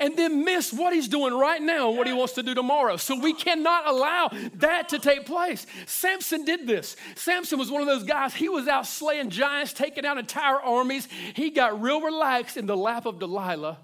And 0.00 0.16
then 0.16 0.44
miss 0.44 0.72
what 0.72 0.94
he's 0.94 1.08
doing 1.08 1.34
right 1.34 1.60
now 1.60 1.88
and 1.88 1.98
what 1.98 2.06
he 2.06 2.12
wants 2.12 2.32
to 2.34 2.42
do 2.42 2.54
tomorrow. 2.54 2.96
So 2.96 3.18
we 3.18 3.34
cannot 3.34 3.86
allow 3.86 4.30
that 4.54 4.88
to 4.90 4.98
take 4.98 5.26
place. 5.26 5.66
Samson 5.86 6.44
did 6.44 6.66
this. 6.66 6.96
Samson 7.16 7.58
was 7.58 7.70
one 7.70 7.82
of 7.82 7.86
those 7.86 8.04
guys, 8.04 8.34
he 8.34 8.48
was 8.48 8.66
out 8.66 8.86
slaying 8.86 9.28
giants, 9.28 9.74
taking 9.74 10.06
out 10.06 10.16
entire 10.16 10.58
armies. 10.58 11.06
He 11.34 11.50
got 11.50 11.82
real 11.82 12.00
relaxed 12.00 12.56
in 12.56 12.64
the 12.64 12.76
lap 12.76 13.04
of 13.04 13.18
Delilah 13.18 13.78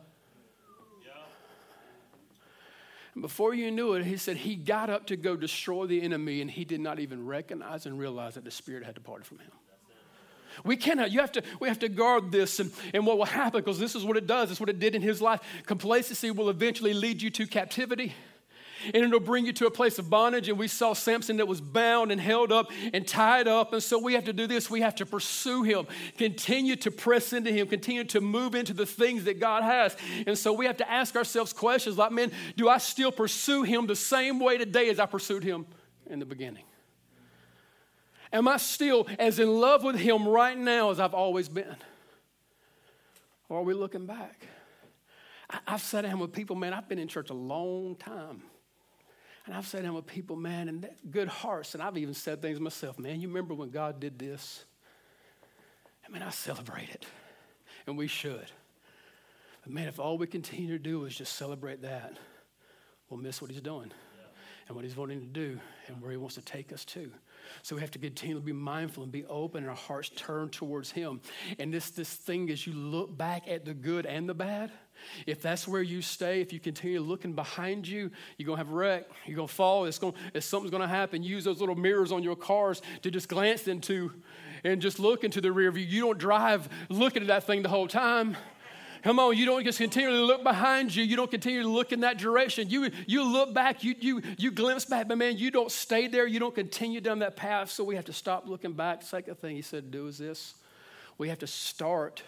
And 3.14 3.22
before 3.22 3.54
you 3.54 3.70
knew 3.70 3.94
it, 3.94 4.04
he 4.04 4.16
said 4.16 4.36
he 4.36 4.54
got 4.54 4.88
up 4.88 5.06
to 5.06 5.16
go 5.16 5.36
destroy 5.36 5.86
the 5.86 6.00
enemy, 6.02 6.40
and 6.40 6.50
he 6.50 6.64
did 6.64 6.80
not 6.80 7.00
even 7.00 7.26
recognize 7.26 7.86
and 7.86 7.98
realize 7.98 8.34
that 8.34 8.44
the 8.44 8.50
Spirit 8.50 8.84
had 8.84 8.94
departed 8.94 9.26
from 9.26 9.38
him. 9.38 9.50
We 10.64 10.76
cannot, 10.76 11.10
you 11.10 11.20
have 11.20 11.32
to, 11.32 11.42
we 11.60 11.68
have 11.68 11.78
to 11.78 11.88
guard 11.88 12.32
this 12.32 12.60
and, 12.60 12.72
and 12.92 13.06
what 13.06 13.18
will 13.18 13.24
happen, 13.24 13.60
because 13.60 13.78
this 13.78 13.94
is 13.94 14.04
what 14.04 14.16
it 14.16 14.26
does. 14.26 14.50
It's 14.50 14.60
what 14.60 14.68
it 14.68 14.78
did 14.78 14.94
in 14.94 15.02
his 15.02 15.22
life. 15.22 15.40
Complacency 15.66 16.30
will 16.30 16.50
eventually 16.50 16.92
lead 16.92 17.22
you 17.22 17.30
to 17.30 17.46
captivity. 17.46 18.14
And 18.87 18.96
it'll 18.96 19.20
bring 19.20 19.46
you 19.46 19.52
to 19.54 19.66
a 19.66 19.70
place 19.70 19.99
of 19.99 20.10
bondage. 20.10 20.49
And 20.49 20.58
we 20.58 20.68
saw 20.68 20.92
Samson 20.92 21.37
that 21.38 21.49
was 21.49 21.60
bound 21.60 22.12
and 22.12 22.20
held 22.20 22.52
up 22.52 22.70
and 22.92 23.06
tied 23.06 23.49
up. 23.49 23.72
And 23.72 23.82
so 23.82 23.99
we 23.99 24.14
have 24.14 24.25
to 24.25 24.32
do 24.32 24.46
this. 24.46 24.70
We 24.70 24.80
have 24.80 24.94
to 24.96 25.06
pursue 25.06 25.62
him, 25.62 25.87
continue 26.18 26.76
to 26.76 26.90
press 26.90 27.32
into 27.32 27.50
him, 27.50 27.66
continue 27.66 28.04
to 28.04 28.20
move 28.20 28.54
into 28.54 28.72
the 28.72 28.87
things 28.87 29.25
that 29.25 29.40
God 29.40 29.62
has. 29.62 29.96
And 30.26 30.37
so 30.37 30.52
we 30.52 30.66
have 30.66 30.78
to 30.78 30.90
ask 30.90 31.16
ourselves 31.16 31.52
questions 31.52 31.99
like, 31.99 32.12
man, 32.12 32.32
do 32.56 32.68
I 32.68 32.78
still 32.78 33.12
pursue 33.12 33.62
him 33.62 33.87
the 33.87 33.96
same 33.96 34.40
way 34.40 34.58
today 34.58 34.90
as 34.90 34.99
I 34.99 35.06
pursued 35.06 35.44
him 35.44 35.66
in 36.06 36.18
the 36.18 36.26
beginning? 36.26 36.64
Am 38.32 38.46
I 38.46 38.58
still 38.58 39.08
as 39.18 39.38
in 39.38 39.60
love 39.60 39.82
with 39.82 39.96
him 39.96 40.28
right 40.28 40.56
now 40.56 40.90
as 40.90 41.00
I've 41.00 41.14
always 41.14 41.49
been? 41.49 41.76
Or 43.49 43.58
are 43.58 43.62
we 43.62 43.75
looking 43.75 44.06
back? 44.06 44.46
I've 45.66 45.80
sat 45.80 46.02
down 46.02 46.20
with 46.20 46.32
people, 46.32 46.54
man, 46.54 46.72
I've 46.72 46.88
been 46.88 47.00
in 47.00 47.08
church 47.08 47.30
a 47.30 47.34
long 47.34 47.96
time. 47.96 48.42
And 49.47 49.54
I've 49.54 49.66
sat 49.66 49.82
down 49.82 49.94
with 49.94 50.06
people, 50.06 50.37
man, 50.37 50.68
and 50.68 50.88
good 51.11 51.28
hearts. 51.28 51.75
And 51.75 51.82
I've 51.82 51.97
even 51.97 52.14
said 52.14 52.42
things 52.42 52.61
myself, 52.61 52.99
man, 52.99 53.20
you 53.20 53.28
remember 53.28 53.54
when 53.54 53.70
God 53.70 53.99
did 53.99 54.18
this? 54.18 54.64
I 56.06 56.12
mean, 56.12 56.23
I 56.23 56.30
celebrate 56.30 56.90
it. 56.90 57.06
And 57.87 57.97
we 57.97 58.06
should. 58.06 58.47
But 59.62 59.73
man, 59.73 59.88
if 59.88 59.99
all 59.99 60.18
we 60.18 60.26
continue 60.26 60.76
to 60.76 60.78
do 60.78 61.04
is 61.04 61.16
just 61.16 61.37
celebrate 61.37 61.82
that, 61.82 62.16
we'll 63.09 63.20
miss 63.20 63.40
what 63.40 63.50
he's 63.50 63.61
doing. 63.61 63.90
And 64.70 64.76
what 64.76 64.84
he's 64.84 64.96
wanting 64.96 65.18
to 65.18 65.26
do 65.26 65.58
and 65.88 66.00
where 66.00 66.12
he 66.12 66.16
wants 66.16 66.36
to 66.36 66.42
take 66.42 66.72
us 66.72 66.84
to. 66.84 67.10
So 67.62 67.74
we 67.74 67.80
have 67.80 67.90
to 67.90 67.98
continually 67.98 68.44
be 68.44 68.52
mindful 68.52 69.02
and 69.02 69.10
be 69.10 69.24
open 69.24 69.64
and 69.64 69.68
our 69.68 69.74
hearts 69.74 70.10
turn 70.14 70.48
towards 70.48 70.92
him. 70.92 71.20
And 71.58 71.74
this, 71.74 71.90
this 71.90 72.14
thing 72.14 72.48
as 72.50 72.68
you 72.68 72.72
look 72.72 73.18
back 73.18 73.48
at 73.48 73.64
the 73.64 73.74
good 73.74 74.06
and 74.06 74.28
the 74.28 74.34
bad, 74.34 74.70
if 75.26 75.42
that's 75.42 75.66
where 75.66 75.82
you 75.82 76.00
stay, 76.00 76.40
if 76.40 76.52
you 76.52 76.60
continue 76.60 77.00
looking 77.00 77.32
behind 77.32 77.88
you, 77.88 78.12
you're 78.38 78.46
gonna 78.46 78.58
have 78.58 78.70
a 78.70 78.74
wreck. 78.74 79.06
You're 79.26 79.34
gonna 79.34 79.48
fall. 79.48 79.86
It's 79.86 79.98
gonna, 79.98 80.14
if 80.34 80.44
something's 80.44 80.70
gonna 80.70 80.86
happen, 80.86 81.24
use 81.24 81.42
those 81.42 81.58
little 81.58 81.74
mirrors 81.74 82.12
on 82.12 82.22
your 82.22 82.36
cars 82.36 82.80
to 83.02 83.10
just 83.10 83.28
glance 83.28 83.66
into 83.66 84.12
and 84.62 84.80
just 84.80 85.00
look 85.00 85.24
into 85.24 85.40
the 85.40 85.50
rear 85.50 85.72
view. 85.72 85.84
You 85.84 86.02
don't 86.02 86.18
drive 86.18 86.68
looking 86.88 87.22
at 87.22 87.28
that 87.28 87.42
thing 87.42 87.62
the 87.62 87.68
whole 87.68 87.88
time. 87.88 88.36
Come 89.02 89.19
on, 89.19 89.37
you 89.37 89.47
don't 89.47 89.64
just 89.64 89.78
continually 89.78 90.21
look 90.21 90.42
behind 90.42 90.95
you. 90.95 91.02
You 91.02 91.16
don't 91.16 91.30
continue 91.30 91.62
to 91.62 91.69
look 91.69 91.92
in 91.92 92.00
that 92.00 92.19
direction. 92.19 92.69
You, 92.69 92.90
you 93.07 93.25
look 93.25 93.54
back, 93.54 93.83
you, 93.83 93.95
you, 93.99 94.23
you 94.37 94.50
glimpse 94.50 94.85
back, 94.85 95.09
but 95.09 95.16
man, 95.16 95.38
you 95.38 95.50
don't 95.50 95.71
stay 95.71 96.07
there. 96.07 96.26
You 96.26 96.38
don't 96.38 96.54
continue 96.54 97.00
down 97.00 97.21
that 97.21 97.37
path. 97.37 97.71
So 97.71 97.83
we 97.83 97.97
have 97.97 98.04
to 98.07 98.12
stop 98.12 98.47
looking 98.47 98.73
back. 98.73 99.02
Second 99.02 99.38
thing 99.38 99.57
he 99.57 99.62
said 99.62 99.85
to 99.85 99.99
do 99.99 100.07
is 100.07 100.19
this 100.19 100.54
we 101.16 101.28
have 101.28 101.38
to 101.38 101.47
start 101.47 102.23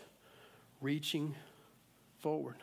reaching 0.83 1.35
forward. 2.21 2.57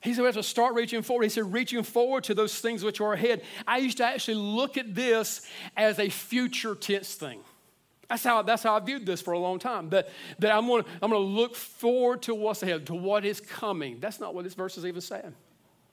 He 0.00 0.12
said 0.12 0.22
we 0.22 0.26
have 0.26 0.34
to 0.34 0.42
start 0.42 0.74
reaching 0.74 1.02
forward. 1.02 1.24
He 1.24 1.28
said, 1.30 1.52
reaching 1.52 1.82
forward 1.84 2.24
to 2.24 2.34
those 2.34 2.58
things 2.58 2.82
which 2.82 3.00
are 3.00 3.12
ahead. 3.12 3.42
I 3.68 3.78
used 3.78 3.98
to 3.98 4.04
actually 4.04 4.34
look 4.34 4.76
at 4.76 4.94
this 4.94 5.48
as 5.76 6.00
a 6.00 6.08
future 6.08 6.74
tense 6.74 7.14
thing. 7.14 7.40
That's 8.08 8.24
how, 8.24 8.42
that's 8.42 8.62
how 8.62 8.76
I 8.76 8.80
viewed 8.80 9.06
this 9.06 9.20
for 9.20 9.32
a 9.32 9.38
long 9.38 9.58
time. 9.58 9.88
That, 9.90 10.08
that 10.38 10.52
I'm 10.52 10.66
going 10.66 10.84
to 10.84 10.90
I'm 11.00 11.10
going 11.10 11.22
to 11.22 11.28
look 11.28 11.54
forward 11.54 12.22
to 12.22 12.34
what's 12.34 12.62
ahead, 12.62 12.86
to 12.86 12.94
what 12.94 13.24
is 13.24 13.40
coming. 13.40 14.00
That's 14.00 14.20
not 14.20 14.34
what 14.34 14.44
this 14.44 14.54
verse 14.54 14.76
is 14.76 14.84
even 14.84 15.00
saying. 15.00 15.34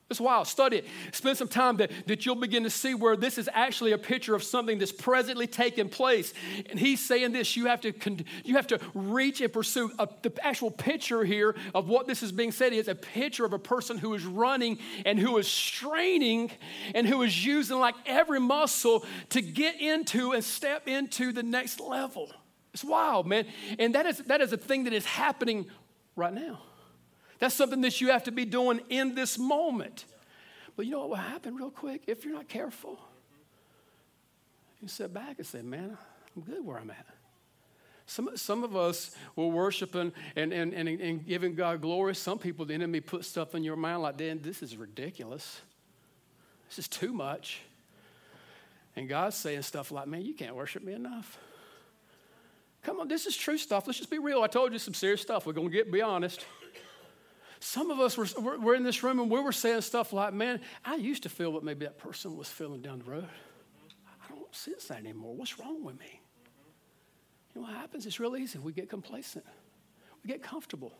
It's 0.09 0.19
wild. 0.19 0.47
Study 0.47 0.77
it. 0.77 0.87
Spend 1.11 1.37
some 1.37 1.47
time 1.47 1.77
that, 1.77 1.91
that 2.07 2.25
you'll 2.25 2.35
begin 2.35 2.63
to 2.63 2.69
see 2.71 2.95
where 2.95 3.15
this 3.15 3.37
is 3.37 3.47
actually 3.53 3.91
a 3.91 3.97
picture 3.97 4.33
of 4.33 4.43
something 4.43 4.79
that's 4.79 4.91
presently 4.91 5.45
taking 5.45 5.87
place. 5.87 6.33
And 6.69 6.79
he's 6.79 6.99
saying 6.99 7.31
this 7.31 7.55
you 7.55 7.67
have 7.67 7.81
to, 7.81 7.93
you 8.43 8.55
have 8.55 8.65
to 8.67 8.79
reach 8.95 9.39
and 9.41 9.53
pursue. 9.53 9.91
A, 9.99 10.07
the 10.23 10.33
actual 10.41 10.71
picture 10.71 11.23
here 11.23 11.55
of 11.75 11.87
what 11.87 12.07
this 12.07 12.23
is 12.23 12.31
being 12.31 12.51
said 12.51 12.73
is 12.73 12.87
a 12.87 12.95
picture 12.95 13.45
of 13.45 13.53
a 13.53 13.59
person 13.59 13.99
who 13.99 14.15
is 14.15 14.25
running 14.25 14.79
and 15.05 15.19
who 15.19 15.37
is 15.37 15.47
straining 15.47 16.49
and 16.95 17.05
who 17.05 17.21
is 17.21 17.45
using 17.45 17.77
like 17.77 17.95
every 18.07 18.39
muscle 18.39 19.05
to 19.29 19.41
get 19.41 19.79
into 19.79 20.31
and 20.31 20.43
step 20.43 20.87
into 20.87 21.31
the 21.31 21.43
next 21.43 21.79
level. 21.79 22.31
It's 22.73 22.83
wild, 22.83 23.27
man. 23.27 23.45
And 23.77 23.93
that 23.93 24.07
is, 24.07 24.17
that 24.19 24.41
is 24.41 24.53
a 24.53 24.57
thing 24.57 24.85
that 24.85 24.93
is 24.93 25.05
happening 25.05 25.67
right 26.15 26.33
now. 26.33 26.61
That's 27.39 27.55
something 27.55 27.81
that 27.81 28.01
you 28.01 28.09
have 28.09 28.25
to 28.25 28.31
be 28.31 28.45
doing 28.45 28.81
in 28.89 29.15
this 29.15 29.37
moment. 29.37 30.05
But 30.75 30.85
you 30.85 30.91
know 30.91 30.99
what 30.99 31.09
will 31.09 31.15
happen 31.15 31.55
real 31.55 31.71
quick 31.71 32.03
if 32.07 32.23
you're 32.23 32.33
not 32.33 32.47
careful? 32.47 32.99
You 34.81 34.87
sit 34.87 35.13
back 35.13 35.37
and 35.37 35.47
say, 35.47 35.61
man, 35.61 35.97
I'm 36.35 36.41
good 36.41 36.65
where 36.65 36.77
I'm 36.77 36.89
at. 36.89 37.05
Some, 38.05 38.29
some 38.35 38.63
of 38.63 38.75
us 38.75 39.15
were 39.35 39.47
worshiping 39.47 40.11
and, 40.35 40.51
and, 40.51 40.73
and, 40.73 40.87
and 40.87 41.25
giving 41.25 41.53
God 41.53 41.81
glory. 41.81 42.15
Some 42.15 42.39
people, 42.39 42.65
the 42.65 42.73
enemy 42.73 43.01
put 43.01 43.23
stuff 43.23 43.55
in 43.55 43.63
your 43.63 43.75
mind 43.75 44.01
like, 44.01 44.17
Dan, 44.17 44.39
this 44.41 44.63
is 44.63 44.75
ridiculous. 44.77 45.61
This 46.69 46.79
is 46.79 46.87
too 46.87 47.13
much. 47.13 47.61
And 48.95 49.07
God's 49.07 49.35
saying 49.35 49.61
stuff 49.61 49.91
like, 49.91 50.07
man, 50.07 50.23
you 50.23 50.33
can't 50.33 50.55
worship 50.55 50.83
me 50.83 50.93
enough. 50.93 51.37
Come 52.83 52.99
on, 52.99 53.07
this 53.07 53.25
is 53.25 53.35
true 53.35 53.57
stuff. 53.57 53.85
Let's 53.85 53.99
just 53.99 54.09
be 54.09 54.19
real. 54.19 54.41
I 54.41 54.47
told 54.47 54.73
you 54.73 54.79
some 54.79 54.93
serious 54.93 55.21
stuff. 55.21 55.45
We're 55.45 55.53
going 55.53 55.69
to 55.69 55.73
get 55.73 55.91
be 55.91 56.01
honest. 56.01 56.45
Some 57.59 57.91
of 57.91 57.99
us 57.99 58.17
were, 58.17 58.57
were 58.57 58.75
in 58.75 58.83
this 58.83 59.03
room 59.03 59.19
and 59.19 59.29
we 59.29 59.39
were 59.39 59.51
saying 59.51 59.81
stuff 59.81 60.13
like, 60.13 60.33
man, 60.33 60.61
I 60.85 60.95
used 60.95 61.23
to 61.23 61.29
feel 61.29 61.51
what 61.51 61.63
maybe 61.63 61.85
that 61.85 61.97
person 61.97 62.37
was 62.37 62.47
feeling 62.47 62.81
down 62.81 62.99
the 62.99 63.11
road. 63.11 63.27
I 64.07 64.33
don't 64.33 64.55
sense 64.55 64.85
that 64.85 64.99
anymore. 64.99 65.35
What's 65.35 65.59
wrong 65.59 65.83
with 65.83 65.99
me? 65.99 66.21
You 67.53 67.61
know 67.61 67.67
what 67.67 67.75
happens? 67.75 68.05
It's 68.05 68.19
real 68.19 68.37
easy. 68.37 68.59
We 68.59 68.71
get 68.71 68.89
complacent, 68.89 69.45
we 70.23 70.29
get 70.29 70.41
comfortable. 70.41 70.93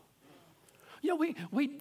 You 1.01 1.09
know, 1.09 1.15
we, 1.15 1.35
we, 1.51 1.79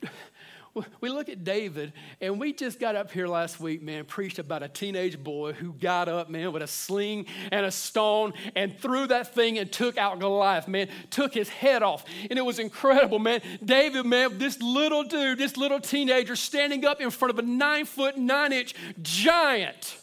we 1.01 1.09
look 1.09 1.29
at 1.29 1.45
David, 1.45 1.93
and 2.21 2.39
we 2.39 2.53
just 2.53 2.79
got 2.79 2.97
up 2.97 3.11
here 3.11 3.27
last 3.27 3.61
week, 3.61 3.83
man, 3.83 4.05
preached 4.05 4.39
about 4.39 4.63
a 4.63 4.69
teenage 4.69 5.23
boy 5.23 5.53
who 5.53 5.73
got 5.73 6.09
up, 6.09 6.31
man, 6.31 6.53
with 6.53 6.63
a 6.63 6.67
sling 6.67 7.27
and 7.51 7.67
a 7.67 7.71
stone 7.71 8.33
and 8.55 8.79
threw 8.79 9.07
that 9.07 9.35
thing 9.35 9.59
and 9.59 9.71
took 9.71 9.99
out 9.99 10.19
Goliath, 10.19 10.69
man, 10.69 10.89
took 11.11 11.35
his 11.35 11.49
head 11.49 11.83
off. 11.83 12.05
And 12.31 12.39
it 12.39 12.43
was 12.43 12.59
incredible, 12.59 13.19
man. 13.19 13.41
David, 13.65 14.07
man, 14.07 14.39
this 14.39 14.61
little 14.61 15.05
dude, 15.05 15.39
this 15.39 15.57
little 15.57 15.81
teenager 15.81 16.37
standing 16.37 16.85
up 16.85 17.01
in 17.01 17.11
front 17.11 17.31
of 17.31 17.39
a 17.39 17.43
nine 17.43 17.85
foot, 17.85 18.17
nine 18.17 18.53
inch 18.53 18.75
giant. 19.03 19.97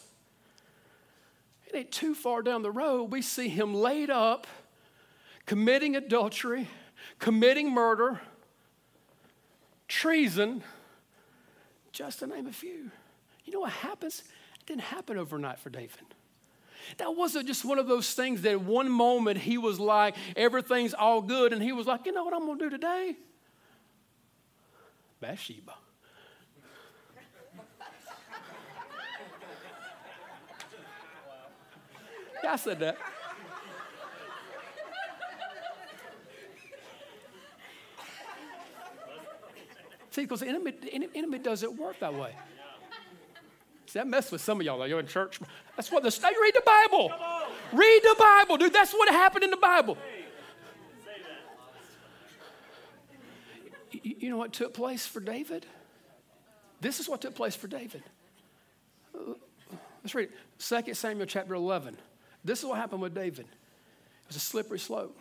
It 1.66 1.74
ain't 1.74 1.90
too 1.90 2.14
far 2.14 2.42
down 2.42 2.62
the 2.62 2.70
road, 2.70 3.12
we 3.12 3.22
see 3.22 3.48
him 3.48 3.74
laid 3.74 4.10
up, 4.10 4.46
committing 5.46 5.96
adultery, 5.96 6.68
committing 7.18 7.72
murder 7.72 8.20
treason, 9.88 10.62
just 11.92 12.20
to 12.20 12.26
name 12.26 12.46
a 12.46 12.52
few. 12.52 12.90
You 13.44 13.52
know 13.52 13.60
what 13.60 13.72
happens? 13.72 14.22
It 14.60 14.66
didn't 14.66 14.82
happen 14.82 15.18
overnight 15.18 15.58
for 15.58 15.70
David. 15.70 16.04
That 16.98 17.16
wasn't 17.16 17.46
just 17.46 17.64
one 17.64 17.78
of 17.78 17.88
those 17.88 18.12
things 18.14 18.42
that 18.42 18.60
one 18.60 18.90
moment 18.90 19.38
he 19.38 19.56
was 19.58 19.80
like, 19.80 20.14
everything's 20.36 20.94
all 20.94 21.22
good, 21.22 21.52
and 21.52 21.62
he 21.62 21.72
was 21.72 21.86
like, 21.86 22.06
you 22.06 22.12
know 22.12 22.24
what 22.24 22.34
I'm 22.34 22.46
gonna 22.46 22.58
do 22.58 22.70
today? 22.70 23.16
Bathsheba. 25.20 25.74
yeah, 32.44 32.52
I 32.52 32.56
said 32.56 32.78
that. 32.80 32.98
See, 40.16 40.22
because 40.22 40.40
the 40.40 40.48
enemy, 40.48 40.70
the 40.70 41.10
enemy 41.14 41.38
doesn't 41.38 41.76
work 41.76 42.00
that 42.00 42.14
way. 42.14 42.34
See, 43.84 43.98
that 43.98 44.06
mess 44.06 44.32
with 44.32 44.40
some 44.40 44.58
of 44.58 44.64
y'all. 44.64 44.78
Like, 44.78 44.88
you're 44.88 44.98
in 44.98 45.06
church. 45.06 45.38
That's 45.76 45.92
what 45.92 46.02
the. 46.02 46.08
You 46.08 46.42
read 46.42 46.54
the 46.54 46.62
Bible. 46.64 47.12
Read 47.70 48.00
the 48.02 48.16
Bible, 48.18 48.56
dude. 48.56 48.72
That's 48.72 48.94
what 48.94 49.10
happened 49.10 49.44
in 49.44 49.50
the 49.50 49.58
Bible. 49.58 49.98
You 53.90 54.30
know 54.30 54.38
what 54.38 54.54
took 54.54 54.72
place 54.72 55.06
for 55.06 55.20
David? 55.20 55.66
This 56.80 56.98
is 56.98 57.10
what 57.10 57.20
took 57.20 57.34
place 57.34 57.54
for 57.54 57.68
David. 57.68 58.02
Let's 60.02 60.14
read 60.14 60.30
it. 60.30 60.84
2 60.86 60.94
Samuel 60.94 61.26
chapter 61.26 61.52
11. 61.52 61.98
This 62.42 62.60
is 62.60 62.64
what 62.64 62.78
happened 62.78 63.02
with 63.02 63.14
David. 63.14 63.44
It 63.44 64.28
was 64.28 64.36
a 64.36 64.40
slippery 64.40 64.78
slope. 64.78 65.20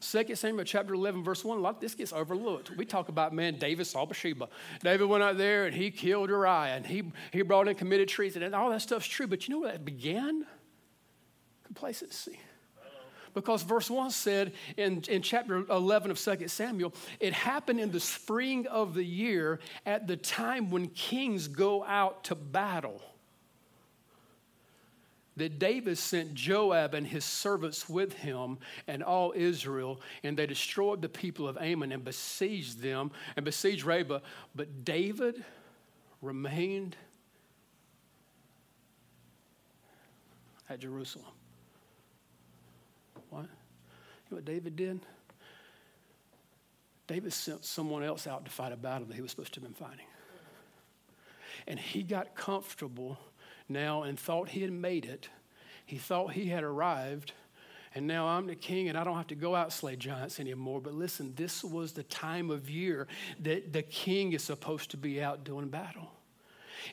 2 0.00 0.34
Samuel 0.34 0.64
chapter 0.64 0.94
11, 0.94 1.24
verse 1.24 1.44
1, 1.44 1.58
a 1.58 1.60
lot 1.60 1.76
of 1.76 1.80
this 1.80 1.94
gets 1.94 2.12
overlooked. 2.12 2.70
We 2.76 2.84
talk 2.84 3.08
about, 3.08 3.32
man, 3.32 3.58
David 3.58 3.86
saw 3.86 4.04
Bathsheba. 4.04 4.48
David 4.82 5.08
went 5.08 5.22
out 5.22 5.38
there 5.38 5.66
and 5.66 5.74
he 5.74 5.90
killed 5.90 6.28
Uriah 6.28 6.76
and 6.76 6.86
he, 6.86 7.04
he 7.32 7.42
brought 7.42 7.68
in 7.68 7.74
committed 7.74 8.08
treason 8.08 8.42
and 8.42 8.54
all 8.54 8.70
that 8.70 8.82
stuff's 8.82 9.06
true. 9.06 9.26
But 9.26 9.46
you 9.46 9.54
know 9.54 9.60
where 9.60 9.72
that 9.72 9.84
began? 9.84 10.46
Complacency. 11.64 12.38
Because 13.34 13.62
verse 13.62 13.90
1 13.90 14.12
said 14.12 14.54
in, 14.78 15.02
in 15.08 15.20
chapter 15.20 15.66
11 15.70 16.10
of 16.10 16.18
2 16.18 16.48
Samuel, 16.48 16.94
it 17.20 17.34
happened 17.34 17.80
in 17.80 17.90
the 17.90 18.00
spring 18.00 18.66
of 18.66 18.94
the 18.94 19.04
year 19.04 19.60
at 19.84 20.06
the 20.06 20.16
time 20.16 20.70
when 20.70 20.88
kings 20.88 21.46
go 21.46 21.84
out 21.84 22.24
to 22.24 22.34
battle 22.34 23.02
that 25.36 25.58
David 25.58 25.98
sent 25.98 26.34
Joab 26.34 26.94
and 26.94 27.06
his 27.06 27.24
servants 27.24 27.88
with 27.88 28.14
him 28.14 28.58
and 28.88 29.02
all 29.02 29.32
Israel, 29.36 30.00
and 30.22 30.36
they 30.36 30.46
destroyed 30.46 31.02
the 31.02 31.08
people 31.08 31.46
of 31.46 31.58
Ammon 31.58 31.92
and 31.92 32.04
besieged 32.04 32.80
them 32.80 33.10
and 33.36 33.44
besieged 33.44 33.84
Rabbah. 33.84 34.20
But 34.54 34.84
David 34.84 35.44
remained 36.22 36.96
at 40.68 40.80
Jerusalem. 40.80 41.26
What? 43.30 43.42
You 43.42 43.48
know 44.30 44.36
what 44.36 44.44
David 44.44 44.74
did? 44.76 45.00
David 47.06 47.32
sent 47.32 47.64
someone 47.64 48.02
else 48.02 48.26
out 48.26 48.44
to 48.44 48.50
fight 48.50 48.72
a 48.72 48.76
battle 48.76 49.06
that 49.06 49.14
he 49.14 49.22
was 49.22 49.30
supposed 49.30 49.54
to 49.54 49.60
have 49.60 49.64
been 49.64 49.74
fighting. 49.74 50.06
And 51.68 51.78
he 51.78 52.02
got 52.02 52.34
comfortable 52.34 53.18
now 53.68 54.02
and 54.02 54.18
thought 54.18 54.50
he 54.50 54.62
had 54.62 54.72
made 54.72 55.04
it. 55.04 55.28
He 55.84 55.98
thought 55.98 56.32
he 56.32 56.46
had 56.46 56.64
arrived. 56.64 57.32
And 57.94 58.06
now 58.06 58.26
I'm 58.26 58.46
the 58.46 58.54
king 58.54 58.88
and 58.88 58.98
I 58.98 59.04
don't 59.04 59.16
have 59.16 59.28
to 59.28 59.34
go 59.34 59.54
out 59.54 59.72
slay 59.72 59.96
giants 59.96 60.38
anymore. 60.38 60.80
But 60.80 60.94
listen, 60.94 61.32
this 61.34 61.64
was 61.64 61.92
the 61.92 62.02
time 62.02 62.50
of 62.50 62.68
year 62.68 63.06
that 63.40 63.72
the 63.72 63.82
king 63.82 64.32
is 64.32 64.42
supposed 64.42 64.90
to 64.90 64.96
be 64.96 65.22
out 65.22 65.44
doing 65.44 65.68
battle. 65.68 66.10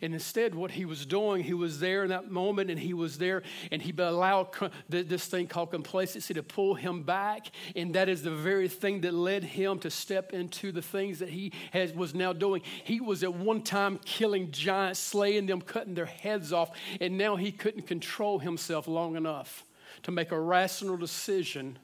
And 0.01 0.13
instead, 0.13 0.55
what 0.55 0.71
he 0.71 0.85
was 0.85 1.05
doing, 1.05 1.43
he 1.43 1.53
was 1.53 1.79
there 1.79 2.03
in 2.03 2.09
that 2.09 2.31
moment 2.31 2.69
and 2.69 2.79
he 2.79 2.93
was 2.93 3.17
there 3.17 3.43
and 3.71 3.81
he 3.81 3.93
allowed 3.97 4.49
this 4.89 5.25
thing 5.25 5.47
called 5.47 5.71
complacency 5.71 6.33
to 6.33 6.43
pull 6.43 6.75
him 6.75 7.03
back. 7.03 7.47
And 7.75 7.93
that 7.95 8.09
is 8.09 8.23
the 8.23 8.31
very 8.31 8.67
thing 8.67 9.01
that 9.01 9.13
led 9.13 9.43
him 9.43 9.79
to 9.79 9.89
step 9.89 10.33
into 10.33 10.71
the 10.71 10.81
things 10.81 11.19
that 11.19 11.29
he 11.29 11.51
has, 11.71 11.93
was 11.93 12.13
now 12.13 12.33
doing. 12.33 12.61
He 12.83 12.99
was 12.99 13.23
at 13.23 13.33
one 13.33 13.61
time 13.61 13.99
killing 14.05 14.51
giants, 14.51 14.99
slaying 14.99 15.45
them, 15.45 15.61
cutting 15.61 15.93
their 15.93 16.05
heads 16.05 16.51
off. 16.51 16.71
And 16.99 17.17
now 17.17 17.35
he 17.35 17.51
couldn't 17.51 17.87
control 17.87 18.39
himself 18.39 18.87
long 18.87 19.15
enough 19.15 19.65
to 20.03 20.11
make 20.11 20.31
a 20.31 20.39
rational 20.39 20.97
decision 20.97 21.77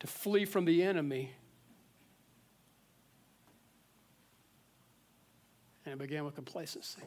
to 0.00 0.06
flee 0.06 0.44
from 0.44 0.64
the 0.64 0.82
enemy 0.82 1.32
And 5.92 5.98
began 5.98 6.24
with 6.24 6.34
complacency. 6.34 7.02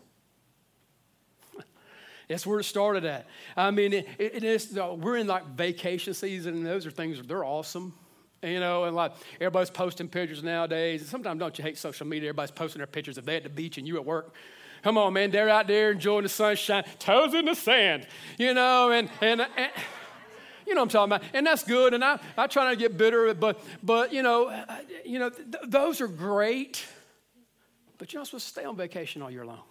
That's 2.29 2.45
where 2.45 2.59
it 2.59 2.65
started 2.65 3.03
at. 3.03 3.25
I 3.57 3.71
mean, 3.71 3.93
it, 3.93 4.07
it 4.19 4.43
is, 4.43 4.73
we're 4.73 5.17
in 5.17 5.25
like 5.25 5.43
vacation 5.55 6.13
season, 6.13 6.53
and 6.53 6.65
those 6.67 6.85
are 6.85 6.91
things, 6.91 7.19
they're 7.25 7.43
awesome. 7.43 7.95
You 8.43 8.59
know, 8.59 8.83
and 8.83 8.95
like 8.95 9.13
everybody's 9.41 9.71
posting 9.71 10.07
pictures 10.07 10.43
nowadays. 10.43 11.01
And 11.01 11.09
sometimes 11.09 11.39
don't 11.39 11.57
you 11.57 11.63
hate 11.63 11.79
social 11.79 12.05
media? 12.05 12.29
Everybody's 12.29 12.51
posting 12.51 12.77
their 12.77 12.85
pictures 12.85 13.17
of 13.17 13.25
they 13.25 13.37
at 13.37 13.41
the 13.41 13.49
beach 13.49 13.79
and 13.79 13.87
you 13.87 13.95
at 13.95 14.05
work. 14.05 14.35
Come 14.83 14.99
on, 14.99 15.13
man, 15.13 15.31
they're 15.31 15.49
out 15.49 15.65
there 15.65 15.89
enjoying 15.89 16.21
the 16.21 16.29
sunshine, 16.29 16.83
toes 16.99 17.33
in 17.33 17.45
the 17.45 17.55
sand, 17.55 18.05
you 18.37 18.53
know, 18.53 18.91
and, 18.91 19.09
and, 19.19 19.41
and 19.41 19.71
you 20.67 20.75
know 20.75 20.81
what 20.81 20.95
I'm 20.95 21.09
talking 21.09 21.11
about. 21.15 21.23
And 21.33 21.47
that's 21.47 21.63
good. 21.63 21.95
And 21.95 22.03
I, 22.03 22.19
I 22.37 22.45
try 22.45 22.65
not 22.65 22.69
to 22.71 22.75
get 22.75 22.97
bitter, 22.99 23.33
but, 23.33 23.59
but 23.81 24.13
you 24.13 24.21
know, 24.21 24.63
you 25.03 25.17
know 25.17 25.31
th- 25.31 25.63
those 25.65 26.01
are 26.01 26.07
great. 26.07 26.85
But 27.97 28.11
you're 28.11 28.19
not 28.19 28.27
supposed 28.27 28.45
to 28.45 28.51
stay 28.51 28.65
on 28.65 28.75
vacation 28.75 29.21
all 29.21 29.31
year 29.31 29.45
long. 29.45 29.61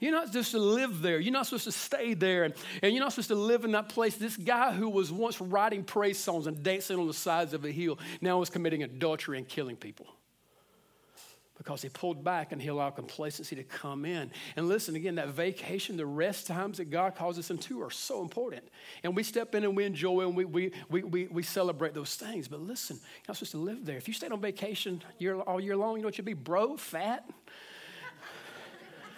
You're 0.00 0.12
not 0.12 0.28
supposed 0.28 0.50
to 0.52 0.58
live 0.58 1.02
there. 1.02 1.18
You're 1.20 1.32
not 1.32 1.46
supposed 1.46 1.64
to 1.64 1.72
stay 1.72 2.14
there. 2.14 2.44
And, 2.44 2.54
and 2.82 2.92
you're 2.92 3.02
not 3.02 3.12
supposed 3.12 3.28
to 3.28 3.34
live 3.36 3.64
in 3.64 3.72
that 3.72 3.88
place. 3.88 4.16
This 4.16 4.36
guy 4.36 4.72
who 4.72 4.88
was 4.88 5.12
once 5.12 5.40
writing 5.40 5.84
praise 5.84 6.18
songs 6.18 6.46
and 6.46 6.62
dancing 6.62 6.98
on 6.98 7.06
the 7.06 7.14
sides 7.14 7.54
of 7.54 7.64
a 7.64 7.70
hill 7.70 7.98
now 8.20 8.42
is 8.42 8.50
committing 8.50 8.82
adultery 8.82 9.38
and 9.38 9.48
killing 9.48 9.76
people 9.76 10.06
because 11.56 11.82
he 11.82 11.88
pulled 11.88 12.24
back 12.24 12.52
and 12.52 12.60
he 12.60 12.68
allowed 12.68 12.90
complacency 12.90 13.54
to 13.56 13.62
come 13.62 14.04
in. 14.04 14.30
And 14.56 14.66
listen, 14.68 14.96
again, 14.96 15.14
that 15.16 15.28
vacation, 15.28 15.96
the 15.96 16.06
rest 16.06 16.46
times 16.46 16.78
that 16.78 16.90
God 16.90 17.14
calls 17.14 17.38
us 17.38 17.50
into 17.50 17.80
are 17.82 17.90
so 17.90 18.22
important. 18.22 18.64
And 19.04 19.14
we 19.14 19.22
step 19.22 19.54
in 19.54 19.64
and 19.64 19.76
we 19.76 19.84
enjoy 19.84 20.26
and 20.26 20.36
we, 20.36 20.44
we, 20.44 20.72
we, 20.88 21.02
we, 21.02 21.26
we 21.26 21.42
celebrate 21.42 21.94
those 21.94 22.16
things. 22.16 22.48
But 22.48 22.60
listen, 22.60 22.96
you're 22.96 23.24
not 23.28 23.36
supposed 23.36 23.52
to 23.52 23.58
live 23.58 23.84
there. 23.86 23.96
If 23.96 24.08
you 24.08 24.14
stayed 24.14 24.32
on 24.32 24.40
vacation 24.40 25.02
year, 25.18 25.36
all 25.36 25.60
year 25.60 25.76
long, 25.76 25.96
you 25.96 26.02
know 26.02 26.08
what 26.08 26.18
you'd 26.18 26.24
be? 26.24 26.34
Bro, 26.34 26.78
fat, 26.78 27.28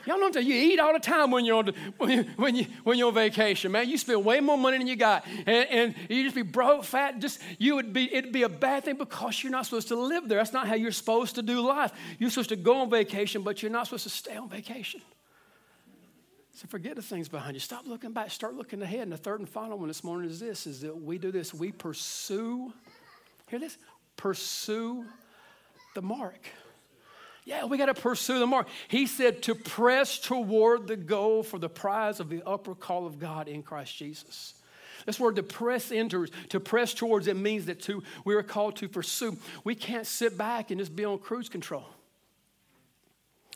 Y'all 0.06 0.20
know 0.20 0.28
what 0.28 0.44
you 0.44 0.54
eat 0.54 0.78
all 0.78 0.92
the 0.92 1.00
time 1.00 1.32
when 1.32 1.44
you're 1.44 1.56
on 1.56 1.72
when, 1.98 2.10
you, 2.10 2.22
when, 2.36 2.54
you, 2.54 2.66
when 2.84 2.96
you're 2.96 3.08
on 3.08 3.14
vacation, 3.14 3.72
man. 3.72 3.88
You 3.88 3.98
spend 3.98 4.24
way 4.24 4.38
more 4.38 4.56
money 4.56 4.78
than 4.78 4.86
you 4.86 4.94
got, 4.94 5.26
and, 5.26 5.68
and 5.68 5.94
you 6.08 6.22
just 6.22 6.36
be 6.36 6.42
broke, 6.42 6.84
fat. 6.84 7.18
Just 7.18 7.40
you 7.58 7.74
would 7.74 7.92
be 7.92 8.14
it'd 8.14 8.32
be 8.32 8.44
a 8.44 8.48
bad 8.48 8.84
thing 8.84 8.96
because 8.96 9.42
you're 9.42 9.50
not 9.50 9.64
supposed 9.64 9.88
to 9.88 9.96
live 9.96 10.28
there. 10.28 10.38
That's 10.38 10.52
not 10.52 10.68
how 10.68 10.74
you're 10.74 10.92
supposed 10.92 11.34
to 11.34 11.42
do 11.42 11.60
life. 11.60 11.92
You're 12.18 12.30
supposed 12.30 12.50
to 12.50 12.56
go 12.56 12.82
on 12.82 12.90
vacation, 12.90 13.42
but 13.42 13.62
you're 13.62 13.72
not 13.72 13.86
supposed 13.86 14.04
to 14.04 14.10
stay 14.10 14.36
on 14.36 14.48
vacation. 14.48 15.02
So 16.52 16.66
forget 16.68 16.94
the 16.94 17.02
things 17.02 17.28
behind 17.28 17.54
you. 17.54 17.60
Stop 17.60 17.86
looking 17.86 18.12
back. 18.12 18.30
Start 18.30 18.54
looking 18.54 18.80
ahead. 18.80 19.00
And 19.00 19.12
the 19.12 19.16
third 19.16 19.40
and 19.40 19.48
final 19.48 19.76
one 19.76 19.88
this 19.88 20.04
morning 20.04 20.30
is 20.30 20.38
this: 20.38 20.68
is 20.68 20.82
that 20.82 20.96
we 20.96 21.18
do 21.18 21.32
this. 21.32 21.52
We 21.52 21.72
pursue. 21.72 22.72
Hear 23.48 23.58
this? 23.58 23.76
Pursue 24.16 25.04
the 25.94 26.02
mark. 26.02 26.48
Yeah, 27.46 27.64
we 27.64 27.78
got 27.78 27.86
to 27.86 27.94
pursue 27.94 28.40
the 28.40 28.46
mark. 28.46 28.66
He 28.88 29.06
said 29.06 29.40
to 29.44 29.54
press 29.54 30.18
toward 30.18 30.88
the 30.88 30.96
goal 30.96 31.44
for 31.44 31.60
the 31.60 31.68
prize 31.68 32.18
of 32.18 32.28
the 32.28 32.42
upper 32.44 32.74
call 32.74 33.06
of 33.06 33.20
God 33.20 33.46
in 33.46 33.62
Christ 33.62 33.96
Jesus. 33.96 34.54
This 35.06 35.20
word 35.20 35.36
to 35.36 35.44
press 35.44 35.92
into, 35.92 36.26
to 36.48 36.58
press 36.58 36.92
towards, 36.92 37.28
it 37.28 37.36
means 37.36 37.66
that 37.66 37.80
to, 37.82 38.02
we 38.24 38.34
are 38.34 38.42
called 38.42 38.74
to 38.76 38.88
pursue. 38.88 39.38
We 39.62 39.76
can't 39.76 40.08
sit 40.08 40.36
back 40.36 40.72
and 40.72 40.80
just 40.80 40.96
be 40.96 41.04
on 41.04 41.20
cruise 41.20 41.48
control. 41.48 41.86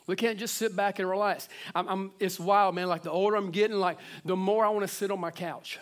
We 0.07 0.14
can't 0.14 0.38
just 0.38 0.55
sit 0.55 0.76
back 0.76 1.00
and 1.00 1.11
relax. 1.11 1.48
I'm, 1.74 1.88
I'm, 1.88 2.12
it's 2.20 2.38
wild, 2.38 2.76
man. 2.76 2.87
Like 2.87 3.03
the 3.03 3.11
older 3.11 3.37
I'm 3.37 3.50
getting, 3.50 3.76
like 3.76 3.98
the 4.24 4.37
more 4.37 4.64
I 4.64 4.68
want 4.68 4.83
to 4.83 4.94
sit 4.94 5.11
on 5.11 5.18
my 5.18 5.33
couch. 5.33 5.81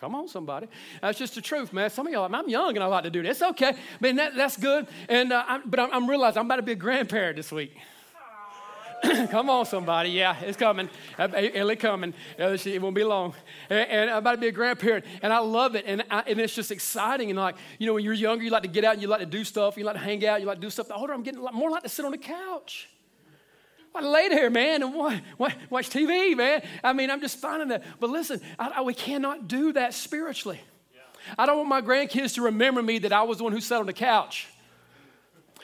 Come 0.00 0.14
on, 0.14 0.28
somebody. 0.28 0.66
That's 1.02 1.18
just 1.18 1.34
the 1.34 1.42
truth, 1.42 1.74
man. 1.74 1.90
Some 1.90 2.06
of 2.06 2.12
y'all, 2.12 2.34
I'm 2.34 2.48
young 2.48 2.74
and 2.74 2.82
I 2.82 2.86
like 2.86 3.04
to 3.04 3.10
do 3.10 3.22
this. 3.22 3.42
Okay, 3.42 3.74
man, 4.00 4.16
that, 4.16 4.34
that's 4.34 4.56
good. 4.56 4.86
And 5.10 5.30
uh, 5.30 5.44
I, 5.46 5.60
but 5.64 5.78
I'm, 5.78 5.92
I'm, 5.92 6.08
realizing 6.08 6.40
I'm 6.40 6.46
about 6.46 6.56
to 6.56 6.62
be 6.62 6.72
a 6.72 6.76
grandparent 6.76 7.36
this 7.36 7.52
week. 7.52 7.76
Come 9.30 9.50
on, 9.50 9.66
somebody. 9.66 10.08
Yeah, 10.10 10.40
it's 10.40 10.56
coming. 10.56 10.88
Uh, 11.18 11.28
uh, 11.30 11.48
Ellie 11.54 11.76
coming. 11.76 12.14
Uh, 12.38 12.56
it 12.64 12.80
won't 12.80 12.94
be 12.94 13.04
long. 13.04 13.34
And, 13.68 13.90
and, 13.90 14.10
I'm 14.10 14.18
about 14.18 14.32
to 14.32 14.38
be 14.38 14.48
a 14.48 14.52
grandparent, 14.52 15.04
and 15.20 15.34
I 15.34 15.38
love 15.38 15.74
it. 15.74 15.84
And, 15.86 16.02
I, 16.10 16.20
and 16.26 16.40
it's 16.40 16.54
just 16.54 16.70
exciting. 16.70 17.28
And 17.28 17.38
like, 17.38 17.56
you 17.78 17.86
know, 17.86 17.92
when 17.94 18.04
you're 18.04 18.14
younger, 18.14 18.42
you 18.42 18.50
like 18.50 18.62
to 18.62 18.68
get 18.68 18.84
out 18.84 18.94
and 18.94 19.02
you 19.02 19.08
like 19.08 19.20
to 19.20 19.26
do 19.26 19.44
stuff. 19.44 19.76
You 19.76 19.84
like 19.84 19.96
to 19.96 20.00
hang 20.00 20.26
out. 20.26 20.40
You 20.40 20.46
like 20.46 20.56
to 20.56 20.62
do 20.62 20.70
stuff. 20.70 20.88
The 20.88 20.94
older 20.94 21.12
I'm 21.12 21.22
getting, 21.22 21.42
more 21.52 21.70
like 21.70 21.82
to 21.82 21.90
sit 21.90 22.06
on 22.06 22.12
the 22.12 22.18
couch. 22.18 22.88
I 23.94 24.02
lay 24.02 24.28
there, 24.28 24.50
man, 24.50 24.82
and 24.82 24.94
watch, 24.94 25.54
watch, 25.68 25.90
TV, 25.90 26.36
man. 26.36 26.62
I 26.82 26.92
mean, 26.92 27.10
I'm 27.10 27.20
just 27.20 27.38
finding 27.38 27.68
that. 27.68 27.82
But 27.98 28.10
listen, 28.10 28.40
I, 28.58 28.68
I, 28.76 28.80
we 28.82 28.94
cannot 28.94 29.48
do 29.48 29.72
that 29.72 29.94
spiritually. 29.94 30.60
Yeah. 30.94 31.00
I 31.36 31.46
don't 31.46 31.56
want 31.56 31.68
my 31.68 31.82
grandkids 31.82 32.34
to 32.34 32.42
remember 32.42 32.82
me 32.82 32.98
that 33.00 33.12
I 33.12 33.22
was 33.22 33.38
the 33.38 33.44
one 33.44 33.52
who 33.52 33.60
sat 33.60 33.80
on 33.80 33.86
the 33.86 33.92
couch. 33.92 34.46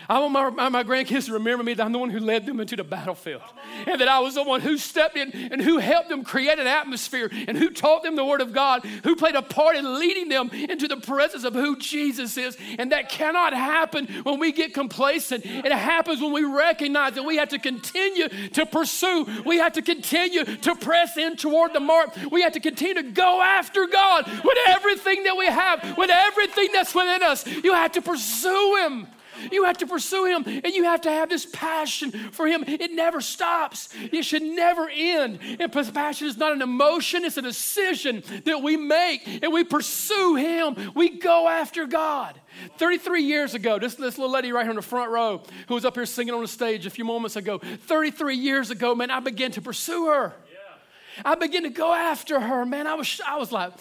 I 0.09 0.19
want 0.21 0.33
my, 0.33 0.51
my, 0.51 0.69
my, 0.69 0.85
grandkids 0.85 1.27
to 1.27 1.33
remember 1.33 1.65
me 1.65 1.75
that 1.75 1.85
I'm 1.85 1.93
the 1.93 1.99
one 1.99 2.11
who 2.11 2.21
led 2.21 2.47
them 2.47 2.61
into 2.61 2.77
the 2.77 2.85
battlefield. 2.85 3.43
And 3.87 4.01
that 4.01 4.09
I 4.09 4.21
was 4.21 4.35
the 4.35 4.43
one 4.43 4.61
who 4.61 4.79
stepped 4.79 5.17
in 5.17 5.33
and 5.33 5.61
who 5.61 5.79
helped 5.79 6.09
them 6.09 6.23
create 6.23 6.59
an 6.59 6.67
atmosphere 6.67 7.31
and 7.49 7.57
who 7.57 7.71
taught 7.71 8.03
them 8.03 8.15
the 8.15 8.25
Word 8.25 8.41
of 8.41 8.53
God, 8.53 8.85
who 9.05 9.17
played 9.17 9.35
a 9.35 9.43
part 9.43 9.77
in 9.77 9.99
leading 9.99 10.29
them 10.29 10.51
into 10.51 10.87
the 10.87 10.99
presence 10.99 11.45
of 11.45 11.55
who 11.55 11.77
Jesus 11.77 12.37
is. 12.37 12.57
And 12.79 12.93
that 12.93 13.09
cannot 13.09 13.53
happen 13.53 14.07
when 14.23 14.39
we 14.39 14.53
get 14.53 14.75
complacent. 14.75 15.45
It 15.45 15.73
happens 15.73 16.21
when 16.21 16.33
we 16.33 16.45
recognize 16.45 17.15
that 17.15 17.25
we 17.25 17.37
have 17.37 17.49
to 17.49 17.59
continue 17.59 18.29
to 18.29 18.67
pursue, 18.67 19.27
we 19.45 19.57
have 19.59 19.73
to 19.73 19.83
continue 19.83 20.45
to 20.45 20.75
press 20.77 21.17
in 21.17 21.37
toward 21.37 21.73
the 21.73 21.81
mark. 21.81 22.17
We 22.31 22.43
have 22.43 22.53
to 22.53 22.61
continue 22.61 22.95
to 22.95 23.11
go 23.11 23.43
after 23.43 23.87
God 23.87 24.27
with 24.27 24.59
everything 24.69 25.25
that 25.25 25.37
we 25.37 25.47
have, 25.47 25.97
with 25.99 26.11
everything 26.11 26.69
that's 26.73 26.95
within 26.95 27.23
us. 27.23 27.47
You 27.47 27.73
have 27.75 27.93
to 27.93 28.03
pursue 28.03 28.77
Him. 28.85 29.09
You 29.51 29.65
have 29.65 29.79
to 29.79 29.87
pursue 29.87 30.25
Him 30.25 30.45
and 30.47 30.75
you 30.75 30.85
have 30.85 31.03
to 31.03 31.11
have 31.11 31.29
this 31.29 31.47
passion 31.47 32.11
for 32.11 32.47
Him. 32.47 32.65
It 32.67 32.93
never 32.93 33.21
stops, 33.21 33.89
it 33.95 34.25
should 34.25 34.43
never 34.43 34.89
end. 34.89 35.39
And 35.59 35.73
passion 35.73 36.27
is 36.27 36.37
not 36.37 36.53
an 36.53 36.63
emotion, 36.63 37.25
it's 37.25 37.37
a 37.37 37.43
decision 37.43 38.23
that 38.45 38.63
we 38.63 38.77
make 38.77 39.27
and 39.43 39.53
we 39.53 39.65
pursue 39.65 40.37
Him. 40.37 40.93
We 40.95 41.19
go 41.19 41.49
after 41.49 41.87
God. 41.87 42.41
33 42.79 43.23
years 43.23 43.55
ago, 43.55 43.79
this, 43.79 43.95
this 43.95 44.19
little 44.19 44.33
lady 44.33 44.53
right 44.53 44.63
here 44.63 44.71
in 44.71 44.77
the 44.77 44.83
front 44.83 45.11
row 45.11 45.43
who 45.69 45.75
was 45.75 45.85
up 45.85 45.95
here 45.95 46.07
singing 46.07 46.35
on 46.35 46.41
the 46.41 46.49
stage 46.49 46.87
a 46.87 46.91
few 46.91 47.05
moments 47.05 47.37
ago, 47.37 47.59
33 47.59 48.37
years 48.37 48.71
ago, 48.71 48.95
man, 48.95 49.11
I 49.11 49.21
began 49.21 49.51
to 49.53 49.61
pursue 49.61 50.07
her. 50.07 50.33
Yeah. 50.51 51.23
I 51.25 51.35
began 51.35 51.65
to 51.65 51.71
go 51.71 51.93
after 51.93 52.41
her, 52.41 52.65
man. 52.65 52.87
I 52.87 52.95
was, 52.95 53.21
I 53.27 53.37
was 53.37 53.53
like, 53.53 53.73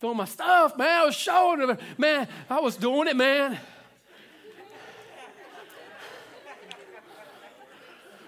throwing 0.00 0.16
my 0.16 0.24
stuff, 0.24 0.76
man. 0.76 1.02
I 1.02 1.04
was 1.04 1.14
showing 1.14 1.60
her, 1.60 1.78
man. 1.96 2.28
I 2.50 2.60
was 2.60 2.76
doing 2.76 3.08
it, 3.08 3.16
man. 3.16 3.58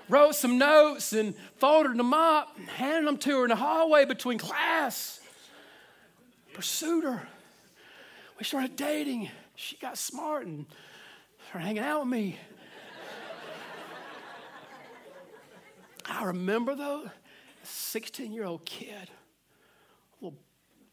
Wrote 0.09 0.35
some 0.35 0.59
notes 0.59 1.13
and 1.13 1.35
folded 1.57 1.97
them 1.97 2.15
up, 2.15 2.57
and 2.57 2.69
handed 2.69 3.07
them 3.07 3.17
to 3.19 3.39
her 3.39 3.45
in 3.45 3.51
the 3.51 3.57
hallway 3.57 4.05
between 4.05 4.39
class. 4.39 5.21
Pursued 6.53 7.05
her. 7.05 7.27
We 8.39 8.45
started 8.45 8.77
dating. 8.77 9.31
She 9.55 9.77
got 9.77 9.97
smart 9.97 10.47
and 10.47 10.67
started 11.49 11.67
hanging 11.67 11.83
out 11.83 12.01
with 12.01 12.09
me. 12.09 12.39
I 16.07 16.25
remember 16.25 16.75
though, 16.75 17.05
a 17.05 17.13
16 17.67 18.33
year 18.33 18.45
old 18.45 18.65
kid, 18.65 19.11
little 20.21 20.39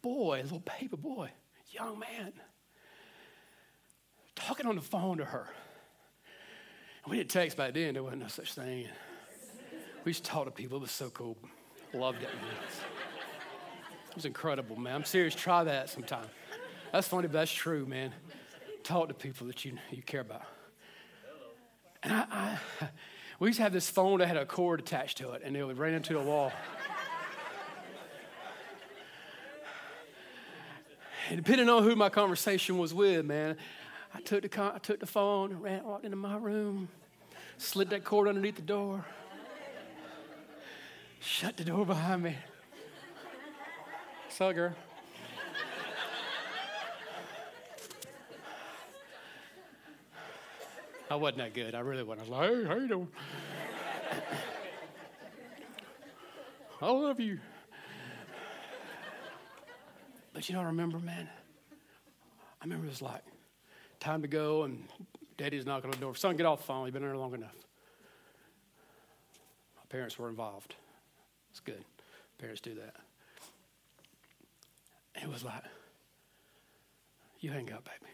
boy, 0.01 0.41
little 0.43 0.63
baby 0.79 0.95
boy, 0.95 1.31
young 1.69 1.99
man, 1.99 2.33
talking 4.35 4.65
on 4.65 4.75
the 4.75 4.81
phone 4.81 5.17
to 5.17 5.25
her. 5.25 5.49
We 7.07 7.17
didn't 7.17 7.31
text 7.31 7.57
back 7.57 7.73
then, 7.73 7.93
there 7.93 8.03
wasn't 8.03 8.21
no 8.21 8.27
such 8.27 8.53
thing. 8.53 8.87
We 10.03 10.11
used 10.11 10.23
to 10.23 10.29
talk 10.31 10.45
to 10.45 10.51
people. 10.51 10.77
It 10.77 10.81
was 10.81 10.91
so 10.91 11.09
cool. 11.09 11.37
Loved 11.93 12.21
it. 12.21 12.29
Man. 12.29 12.53
It 14.09 14.15
was 14.15 14.25
incredible, 14.25 14.75
man. 14.75 14.95
I'm 14.95 15.03
serious. 15.03 15.35
Try 15.35 15.63
that 15.63 15.89
sometime. 15.89 16.25
That's 16.91 17.07
funny, 17.07 17.27
but 17.27 17.33
that's 17.33 17.51
true, 17.51 17.85
man. 17.85 18.13
Talk 18.83 19.07
to 19.07 19.13
people 19.13 19.47
that 19.47 19.63
you, 19.63 19.77
you 19.89 20.01
care 20.01 20.21
about. 20.21 20.43
And 22.03 22.13
I, 22.13 22.25
I, 22.31 22.89
we 23.39 23.49
used 23.49 23.57
to 23.57 23.63
have 23.63 23.73
this 23.73 23.89
phone 23.89 24.19
that 24.19 24.27
had 24.27 24.37
a 24.37 24.45
cord 24.45 24.79
attached 24.79 25.17
to 25.19 25.31
it, 25.31 25.41
and 25.43 25.55
it 25.55 25.63
would 25.63 25.77
run 25.77 25.93
into 25.93 26.13
the 26.13 26.19
wall. 26.19 26.51
and 31.29 31.37
depending 31.37 31.69
on 31.69 31.83
who 31.83 31.95
my 31.95 32.09
conversation 32.09 32.77
was 32.77 32.93
with, 32.93 33.25
man, 33.25 33.57
I 34.13 34.21
took 34.21 34.49
the, 34.49 34.61
I 34.61 34.79
took 34.79 34.99
the 34.99 35.05
phone, 35.05 35.51
and 35.51 35.61
ran, 35.63 35.83
walked 35.83 36.05
into 36.05 36.17
my 36.17 36.37
room, 36.37 36.89
slid 37.57 37.89
that 37.91 38.03
cord 38.03 38.27
underneath 38.27 38.55
the 38.55 38.61
door, 38.61 39.05
shut 41.19 41.57
the 41.57 41.63
door 41.63 41.85
behind 41.85 42.23
me. 42.23 42.35
Girl. 44.39 44.73
I 51.11 51.15
wasn't 51.15 51.39
that 51.39 51.53
good. 51.53 51.75
I 51.75 51.81
really 51.81 52.01
wasn't. 52.01 52.27
I 52.27 52.31
was 52.31 52.49
like, 52.49 52.49
hey, 52.49 52.63
how 52.67 52.75
you 52.75 52.87
doing? 52.87 53.07
I 56.81 56.89
love 56.89 57.19
you. 57.19 57.39
But 60.33 60.49
you 60.49 60.57
I 60.57 60.63
remember, 60.63 60.97
man? 60.97 61.29
I 62.61 62.63
remember 62.63 62.87
it 62.87 62.89
was 62.89 63.01
like, 63.03 63.21
time 64.01 64.23
to 64.23 64.27
go, 64.27 64.63
and 64.63 64.83
daddy's 65.37 65.65
knocking 65.65 65.85
on 65.85 65.91
the 65.91 65.97
door. 65.97 66.15
Son, 66.15 66.35
get 66.35 66.45
off 66.45 66.59
the 66.59 66.65
phone. 66.65 66.85
You've 66.85 66.93
been 66.93 67.03
there 67.03 67.15
long 67.15 67.33
enough. 67.33 67.55
My 69.77 69.83
parents 69.87 70.19
were 70.19 70.27
involved. 70.27 70.75
It's 71.51 71.61
good. 71.61 71.85
Parents 72.39 72.59
do 72.59 72.73
that. 72.75 72.95
It 75.21 75.29
was 75.29 75.45
like, 75.45 75.63
you 77.39 77.51
hang 77.51 77.71
up, 77.71 77.85
baby. 77.85 78.11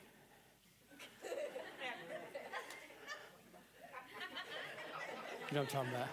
You 5.49 5.55
know 5.55 5.61
what 5.61 5.73
I'm 5.73 5.85
talking 5.85 5.91
about? 5.95 6.07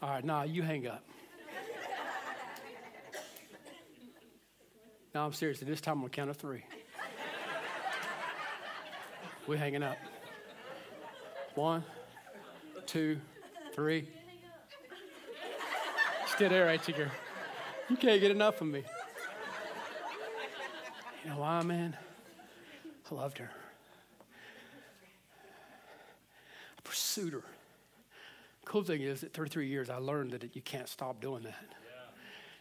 All 0.00 0.08
right, 0.10 0.24
now 0.24 0.38
nah, 0.38 0.42
you 0.44 0.62
hang 0.62 0.86
up. 0.86 1.02
No, 5.12 5.24
I'm 5.24 5.32
serious. 5.32 5.58
This 5.58 5.80
time 5.80 5.94
I'm 5.94 6.00
going 6.00 6.10
to 6.10 6.16
count 6.16 6.32
to 6.32 6.34
three. 6.34 6.62
We're 9.46 9.56
hanging 9.56 9.82
up. 9.82 9.96
One, 11.54 11.84
two, 12.86 13.20
three. 13.74 14.08
Stay 16.26 16.48
there, 16.48 16.64
eh, 16.64 16.70
right 16.70 16.82
there. 16.96 17.12
You 17.88 17.96
can't 17.96 18.20
get 18.20 18.30
enough 18.30 18.60
of 18.60 18.66
me. 18.66 18.82
You 21.22 21.30
know 21.30 21.38
why, 21.38 21.62
man? 21.62 21.96
I 23.10 23.14
loved 23.14 23.38
her. 23.38 23.50
I 26.78 26.80
pursued 26.82 27.34
her 27.34 27.44
cool 28.74 28.82
thing 28.82 29.02
is 29.02 29.20
that 29.20 29.32
33 29.32 29.68
years, 29.68 29.88
I 29.88 29.98
learned 29.98 30.32
that 30.32 30.56
you 30.56 30.60
can't 30.60 30.88
stop 30.88 31.20
doing 31.20 31.44
that. 31.44 31.64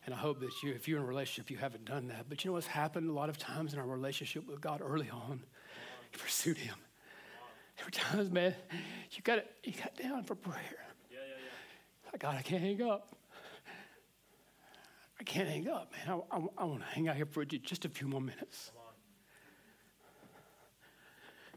And 0.06 0.14
I 0.14 0.18
hope 0.20 0.40
that 0.42 0.52
you, 0.62 0.72
if 0.72 0.88
you're 0.88 1.00
in 1.00 1.04
a 1.04 1.08
relationship, 1.08 1.50
you 1.50 1.58
haven't 1.58 1.86
done 1.86 2.08
that. 2.10 2.26
But 2.30 2.44
you 2.44 2.50
know 2.50 2.54
what's 2.54 2.68
happened 2.68 3.10
a 3.10 3.14
lot 3.14 3.30
of 3.30 3.40
times 3.40 3.74
in 3.74 3.80
our 3.80 3.88
relationship 3.88 4.48
with 4.48 4.62
God 4.62 4.80
early 4.84 5.10
on? 5.10 5.42
Pursued 6.18 6.58
Him. 6.58 6.76
Every 7.80 7.92
time, 7.92 8.32
man, 8.32 8.56
you 9.12 9.22
got 9.24 9.40
it, 9.40 9.52
you 9.64 9.74
got 9.74 9.96
down 9.98 10.24
for 10.24 10.36
prayer. 10.36 10.56
Yeah, 11.12 11.18
yeah, 11.18 11.36
yeah. 11.38 12.12
Like, 12.12 12.22
God, 12.22 12.36
I 12.36 12.42
can't 12.42 12.62
hang 12.62 12.82
up. 12.82 13.16
I 15.20 15.24
can't 15.24 15.48
hang 15.48 15.68
up, 15.70 15.92
man. 15.92 16.22
I, 16.32 16.36
I, 16.36 16.42
I 16.58 16.64
want 16.66 16.82
to 16.82 16.88
hang 16.88 17.08
out 17.08 17.16
here 17.16 17.26
for 17.26 17.46
just 17.46 17.86
a 17.86 17.90
few 17.90 18.08
more 18.08 18.22
minutes. 18.22 18.72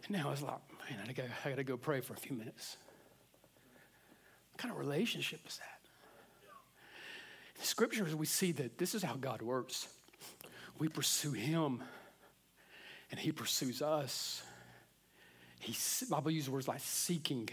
And 0.06 0.16
now 0.16 0.30
it's 0.30 0.42
like, 0.42 0.60
man, 0.88 1.00
I 1.08 1.12
got, 1.12 1.26
I 1.44 1.48
got 1.50 1.56
to 1.56 1.64
go 1.64 1.76
pray 1.76 2.00
for 2.00 2.12
a 2.14 2.16
few 2.16 2.36
minutes. 2.36 2.76
What 4.52 4.58
kind 4.58 4.72
of 4.72 4.78
relationship 4.78 5.40
is 5.46 5.58
that? 5.58 5.80
In 7.56 7.60
the 7.60 7.66
scriptures, 7.66 8.14
we 8.14 8.26
see 8.26 8.52
that 8.52 8.78
this 8.78 8.94
is 8.94 9.02
how 9.02 9.14
God 9.14 9.42
works. 9.42 9.88
We 10.78 10.88
pursue 10.88 11.32
Him, 11.32 11.82
and 13.10 13.18
He 13.18 13.32
pursues 13.32 13.82
us. 13.82 14.42
He, 15.58 15.76
Bible 16.08 16.30
uses 16.30 16.50
words 16.50 16.68
like 16.68 16.80
seeking. 16.80 17.48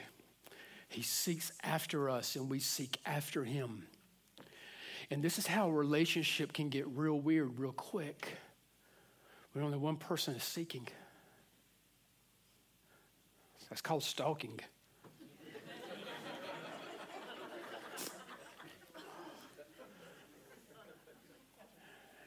He 0.89 1.01
seeks 1.01 1.51
after 1.63 2.09
us, 2.09 2.35
and 2.35 2.49
we 2.49 2.59
seek 2.59 2.99
after 3.05 3.43
Him. 3.43 3.87
And 5.09 5.23
this 5.23 5.37
is 5.37 5.47
how 5.47 5.69
a 5.69 5.71
relationship 5.71 6.53
can 6.53 6.69
get 6.69 6.87
real 6.87 7.19
weird 7.19 7.59
real 7.59 7.71
quick 7.71 8.37
when 9.53 9.63
only 9.63 9.77
one 9.77 9.97
person 9.97 10.35
is 10.35 10.43
seeking. 10.43 10.87
That's 13.69 13.81
called 13.81 14.03
stalking. 14.03 14.59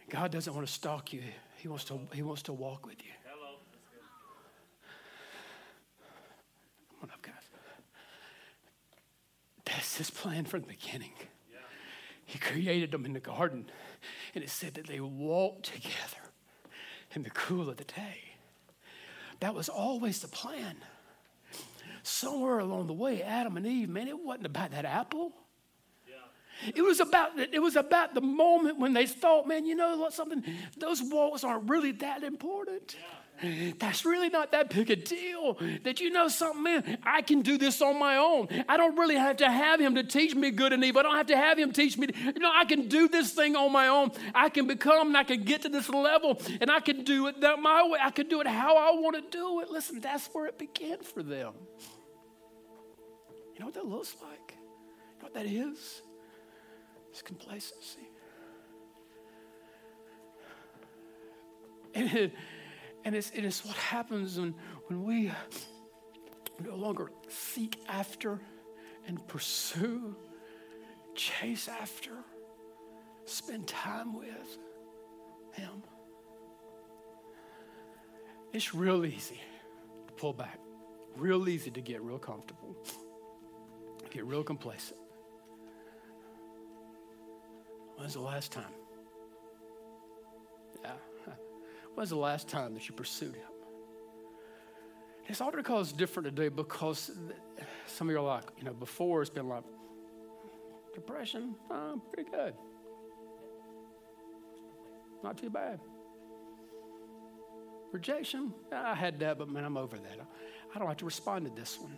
God 0.09 0.31
doesn't 0.31 0.55
want 0.55 0.67
to 0.67 0.73
stalk 0.73 1.13
you. 1.13 1.23
He 1.57 1.69
wants 1.69 1.85
to, 1.85 1.99
he 2.13 2.23
wants 2.23 2.43
to 2.43 2.53
walk 2.53 2.87
with 2.87 3.05
you. 3.05 3.11
Hello. 3.25 3.59
Come 7.01 7.09
on 7.09 7.11
up, 7.11 7.23
guys. 7.23 7.35
That's 9.87 9.99
his 9.99 10.11
plan 10.11 10.47
from 10.47 10.63
the 10.63 10.67
beginning. 10.67 11.13
Yeah. 11.49 11.59
He 12.25 12.41
created 12.41 12.91
them 12.91 13.05
in 13.05 13.13
the 13.13 13.21
garden, 13.21 13.71
and 14.35 14.43
it 14.43 14.51
said 14.51 14.75
that 14.75 14.89
they 14.89 14.99
walked 14.99 15.73
together 15.73 16.33
in 17.15 17.23
the 17.23 17.31
cool 17.31 17.71
of 17.71 17.77
the 17.77 17.85
day. 17.85 18.35
That 19.39 19.55
was 19.55 19.69
always 19.69 20.19
the 20.19 20.27
plan. 20.27 20.75
Somewhere 22.03 22.59
along 22.59 22.89
the 22.89 22.95
way, 22.95 23.23
Adam 23.23 23.57
and 23.57 23.65
Eve, 23.65 23.89
man, 23.89 24.09
it 24.09 24.19
wasn't 24.19 24.47
about 24.47 24.73
that 24.73 24.85
apple. 24.85 25.33
It 26.75 26.83
was 26.83 26.99
about 26.99 27.39
it 27.39 27.63
was 27.63 27.77
about 27.77 28.15
the 28.15 28.21
moment 28.21 28.81
when 28.81 28.93
they 28.93 29.07
thought, 29.07 29.47
man, 29.47 29.67
you 29.67 29.77
know 29.77 29.97
what, 29.99 30.13
something, 30.13 30.43
those 30.77 31.01
walls 31.01 31.45
aren't 31.45 31.71
really 31.71 31.93
that 31.93 32.25
important. 32.25 32.97
Yeah. 32.99 33.16
That's 33.79 34.05
really 34.05 34.29
not 34.29 34.53
that 34.53 34.71
big 34.71 34.91
a 34.91 34.97
deal. 34.97 35.59
That 35.85 36.01
you 36.01 36.11
know 36.11 36.29
something, 36.29 36.63
man, 36.63 36.99
I 37.03 37.23
can 37.23 37.43
do 37.43 37.59
this 37.59 37.83
on 37.83 37.99
my 37.99 38.17
own. 38.17 38.49
I 38.69 38.77
don't 38.77 38.97
really 38.97 39.17
have 39.17 39.39
to 39.39 39.51
have 39.51 39.81
him 39.81 39.95
to 39.97 40.05
teach 40.05 40.35
me 40.35 40.51
good 40.51 40.73
and 40.73 40.83
evil. 40.85 41.01
I 41.01 41.03
don't 41.03 41.17
have 41.17 41.27
to 41.27 41.37
have 41.37 41.59
him 41.59 41.73
teach 41.73 41.99
me. 41.99 42.09
You 42.15 42.41
know, 42.41 42.51
I 42.55 42.65
can 42.65 42.89
do 42.89 43.09
this 43.09 43.33
thing 43.33 43.55
on 43.57 43.73
my 43.73 43.89
own. 43.89 44.13
I 44.35 44.49
can 44.49 44.67
become 44.67 45.09
and 45.09 45.17
I 45.17 45.25
can 45.25 45.45
get 45.45 45.63
to 45.63 45.69
this 45.69 45.89
level 45.89 46.41
and 46.61 46.71
I 46.71 46.81
can 46.81 47.05
do 47.05 47.27
it 47.27 47.41
that 47.43 47.59
my 47.61 47.87
way. 47.87 47.99
I 48.03 48.11
can 48.11 48.29
do 48.29 48.41
it 48.41 48.47
how 48.47 48.77
I 48.77 48.99
want 48.99 49.17
to 49.17 49.39
do 49.39 49.61
it. 49.61 49.71
Listen, 49.71 50.01
that's 50.01 50.29
where 50.33 50.47
it 50.47 50.59
began 50.59 51.03
for 51.03 51.23
them. 51.23 51.53
You 53.55 53.61
know 53.61 53.67
what 53.67 53.75
that 53.75 53.87
looks 53.87 54.15
like? 54.23 54.55
You 54.57 55.23
know 55.23 55.25
what 55.25 55.35
that 55.35 55.47
is? 55.47 56.03
It's 57.11 57.23
complacency. 57.23 58.01
And, 61.95 62.13
it, 62.13 62.33
and 63.07 63.15
it's, 63.15 63.31
it 63.31 63.45
is 63.45 63.65
what 63.65 63.77
happens 63.77 64.37
when, 64.37 64.53
when 64.89 65.05
we 65.05 65.31
no 66.65 66.75
longer 66.75 67.13
seek 67.29 67.79
after 67.89 68.41
and 69.07 69.25
pursue, 69.29 70.17
chase 71.15 71.69
after, 71.69 72.11
spend 73.25 73.69
time 73.69 74.13
with 74.13 74.59
Him. 75.53 75.85
It's 78.53 78.75
real 78.75 79.07
easy 79.07 79.41
to 80.09 80.13
pull 80.15 80.33
back, 80.33 80.59
real 81.17 81.49
easy 81.49 81.71
to 81.71 81.81
get 81.81 82.03
real 82.03 82.19
comfortable, 82.19 82.77
get 84.11 84.25
real 84.25 84.43
complacent. 84.43 84.99
When's 87.95 88.15
the 88.15 88.21
last 88.21 88.51
time? 88.51 88.65
When's 91.97 92.11
the 92.11 92.17
last 92.17 92.47
time 92.47 92.75
that 92.75 92.87
you 92.91 92.95
pursued 92.95 93.35
him? 93.35 93.49
His 95.25 95.41
altar 95.41 95.63
call 95.63 95.81
is 95.81 95.93
different 95.93 96.27
today 96.27 96.51
because 96.51 97.11
some 97.87 98.09
of 98.09 98.13
you 98.13 98.19
are 98.19 98.23
like, 98.23 98.45
you 98.59 98.65
know, 98.65 98.75
before 98.75 99.23
it's 99.23 99.31
been 99.31 99.49
like, 99.49 99.65
depression, 100.95 101.55
uh, 101.71 101.95
pretty 102.13 102.31
good. 102.31 102.53
Not 105.25 105.39
too 105.39 105.49
bad. 105.49 105.81
Rejection, 107.93 108.53
I 108.71 108.95
had 108.95 109.19
that, 109.21 109.39
but 109.39 109.49
man, 109.49 109.65
I'm 109.65 109.79
over 109.79 109.97
that. 109.97 110.19
I 110.75 110.79
don't 110.79 110.89
have 110.89 110.99
to 110.99 111.07
respond 111.07 111.47
to 111.47 111.51
this 111.51 111.81
one. 111.81 111.97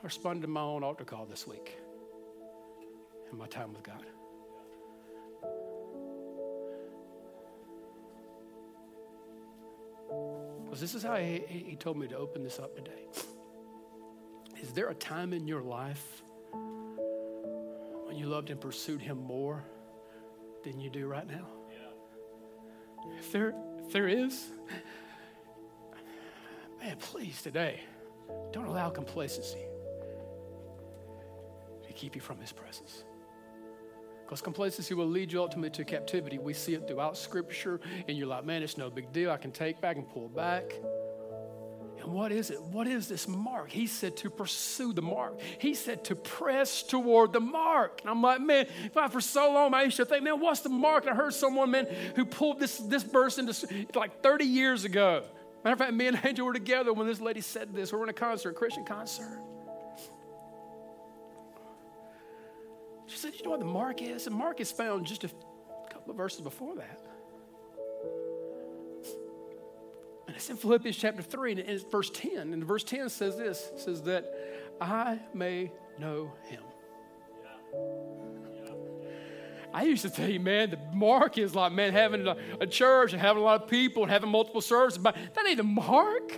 I 0.00 0.04
responded 0.04 0.42
to 0.42 0.48
my 0.48 0.60
own 0.60 0.84
altar 0.84 1.04
call 1.04 1.26
this 1.26 1.44
week 1.44 1.76
in 3.32 3.36
my 3.36 3.48
time 3.48 3.72
with 3.72 3.82
God. 3.82 4.06
Was 10.80 10.92
this 10.92 11.02
is 11.02 11.02
how 11.02 11.16
he, 11.16 11.42
he 11.48 11.74
told 11.74 11.96
me 11.96 12.06
to 12.06 12.16
open 12.16 12.44
this 12.44 12.60
up 12.60 12.76
today. 12.76 13.08
Is 14.62 14.72
there 14.72 14.90
a 14.90 14.94
time 14.94 15.32
in 15.32 15.48
your 15.48 15.60
life 15.60 16.22
when 16.52 18.16
you 18.16 18.26
loved 18.26 18.50
and 18.50 18.60
pursued 18.60 19.00
him 19.00 19.18
more 19.18 19.64
than 20.62 20.78
you 20.78 20.88
do 20.88 21.08
right 21.08 21.26
now? 21.26 21.48
Yeah. 21.68 23.18
If 23.18 23.32
there 23.32 23.54
if 23.84 23.92
there 23.92 24.06
is, 24.06 24.46
man, 26.80 26.96
please 27.00 27.42
today, 27.42 27.80
don't 28.52 28.66
allow 28.66 28.88
complacency 28.88 29.64
to 31.84 31.92
keep 31.92 32.14
you 32.14 32.20
from 32.20 32.38
his 32.38 32.52
presence. 32.52 33.02
Because 34.28 34.42
complacency 34.42 34.92
will 34.92 35.06
lead 35.06 35.32
you 35.32 35.40
ultimately 35.40 35.70
to 35.70 35.84
captivity. 35.86 36.36
We 36.36 36.52
see 36.52 36.74
it 36.74 36.86
throughout 36.86 37.16
Scripture, 37.16 37.80
and 38.06 38.18
you're 38.18 38.26
like, 38.26 38.44
man, 38.44 38.62
it's 38.62 38.76
no 38.76 38.90
big 38.90 39.10
deal. 39.10 39.30
I 39.30 39.38
can 39.38 39.50
take 39.50 39.80
back 39.80 39.96
and 39.96 40.06
pull 40.06 40.28
back. 40.28 40.74
And 42.02 42.12
what 42.12 42.30
is 42.30 42.50
it? 42.50 42.60
What 42.60 42.86
is 42.86 43.08
this 43.08 43.26
mark? 43.26 43.70
He 43.70 43.86
said 43.86 44.18
to 44.18 44.28
pursue 44.28 44.92
the 44.92 45.00
mark. 45.00 45.40
He 45.58 45.72
said 45.72 46.04
to 46.04 46.14
press 46.14 46.82
toward 46.82 47.32
the 47.32 47.40
mark. 47.40 48.02
And 48.02 48.10
I'm 48.10 48.20
like, 48.20 48.42
man, 48.42 48.66
if 48.84 48.98
I 48.98 49.08
for 49.08 49.22
so 49.22 49.50
long, 49.50 49.72
I 49.72 49.84
used 49.84 49.96
to 49.96 50.04
think, 50.04 50.24
man, 50.24 50.38
what's 50.40 50.60
the 50.60 50.68
mark? 50.68 51.04
And 51.04 51.14
I 51.14 51.16
heard 51.16 51.32
someone, 51.32 51.70
man, 51.70 51.86
who 52.14 52.26
pulled 52.26 52.60
this, 52.60 52.76
this 52.76 53.04
verse 53.04 53.38
into 53.38 53.66
like 53.94 54.22
30 54.22 54.44
years 54.44 54.84
ago. 54.84 55.24
Matter 55.64 55.72
of 55.72 55.78
fact, 55.78 55.94
me 55.94 56.06
and 56.06 56.20
Angel 56.22 56.44
were 56.44 56.52
together 56.52 56.92
when 56.92 57.06
this 57.06 57.22
lady 57.22 57.40
said 57.40 57.74
this. 57.74 57.92
We 57.92 57.96
were 57.96 58.04
in 58.04 58.10
a 58.10 58.12
concert, 58.12 58.50
a 58.50 58.52
Christian 58.52 58.84
concert. 58.84 59.40
You 63.38 63.44
know 63.44 63.50
what 63.50 63.60
the 63.60 63.66
mark 63.66 64.02
is? 64.02 64.26
And 64.26 64.34
mark 64.34 64.60
is 64.60 64.72
found 64.72 65.06
just 65.06 65.22
a 65.22 65.30
couple 65.90 66.10
of 66.10 66.16
verses 66.16 66.40
before 66.40 66.74
that. 66.74 67.00
And 70.26 70.36
it's 70.36 70.50
in 70.50 70.56
Philippians 70.56 70.96
chapter 70.96 71.22
3, 71.22 71.52
and 71.52 71.60
it's 71.60 71.84
verse 71.84 72.10
10. 72.10 72.52
And 72.52 72.64
verse 72.64 72.84
10 72.84 73.08
says 73.08 73.36
this 73.36 73.70
says 73.76 74.02
that 74.02 74.32
I 74.80 75.20
may 75.32 75.70
know 75.98 76.32
him. 76.48 76.62
I 79.72 79.82
used 79.82 80.02
to 80.02 80.10
tell 80.10 80.28
you, 80.28 80.40
man, 80.40 80.70
the 80.70 80.78
mark 80.94 81.38
is 81.38 81.54
like, 81.54 81.72
man, 81.72 81.92
having 81.92 82.26
a, 82.26 82.36
a 82.60 82.66
church 82.66 83.12
and 83.12 83.20
having 83.20 83.42
a 83.42 83.44
lot 83.44 83.62
of 83.62 83.68
people 83.68 84.02
and 84.02 84.10
having 84.10 84.30
multiple 84.30 84.60
services. 84.60 84.98
But 84.98 85.14
that 85.34 85.46
ain't 85.46 85.58
the 85.58 85.62
mark. 85.62 86.36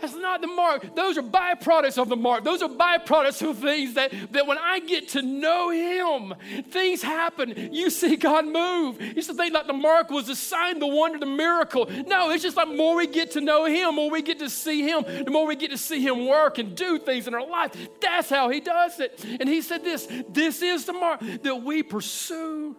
That's 0.00 0.14
not 0.14 0.40
the 0.40 0.46
mark. 0.46 0.94
Those 0.94 1.18
are 1.18 1.22
byproducts 1.22 2.00
of 2.00 2.08
the 2.08 2.16
mark. 2.16 2.44
Those 2.44 2.62
are 2.62 2.68
byproducts 2.68 3.48
of 3.48 3.58
things 3.58 3.94
that, 3.94 4.12
that 4.32 4.46
when 4.46 4.58
I 4.58 4.80
get 4.80 5.08
to 5.10 5.22
know 5.22 5.70
Him, 5.70 6.34
things 6.70 7.02
happen. 7.02 7.70
You 7.72 7.90
see 7.90 8.16
God 8.16 8.46
move. 8.46 9.00
Used 9.00 9.28
to 9.28 9.34
think 9.34 9.54
like 9.54 9.66
the 9.66 9.72
mark 9.72 10.10
was 10.10 10.26
the 10.26 10.36
sign, 10.36 10.78
the 10.78 10.86
wonder, 10.86 11.18
the 11.18 11.26
miracle. 11.26 11.88
No, 12.06 12.30
it's 12.30 12.42
just 12.42 12.56
like 12.56 12.68
more 12.68 12.96
we 12.96 13.06
get 13.06 13.32
to 13.32 13.40
know 13.40 13.66
Him, 13.66 13.96
more 13.96 14.10
we 14.10 14.22
get 14.22 14.38
to 14.38 14.48
see 14.48 14.82
Him, 14.82 15.04
the 15.24 15.30
more 15.30 15.46
we 15.46 15.56
get 15.56 15.70
to 15.70 15.78
see 15.78 16.02
Him 16.02 16.26
work 16.26 16.58
and 16.58 16.74
do 16.74 16.98
things 16.98 17.28
in 17.28 17.34
our 17.34 17.46
life. 17.46 17.76
That's 18.00 18.30
how 18.30 18.48
He 18.48 18.60
does 18.60 19.00
it. 19.00 19.24
And 19.38 19.48
He 19.48 19.60
said 19.60 19.84
this 19.84 20.08
this 20.28 20.62
is 20.62 20.86
the 20.86 20.92
mark 20.92 21.20
that 21.42 21.62
we 21.62 21.82
pursue 21.82 22.76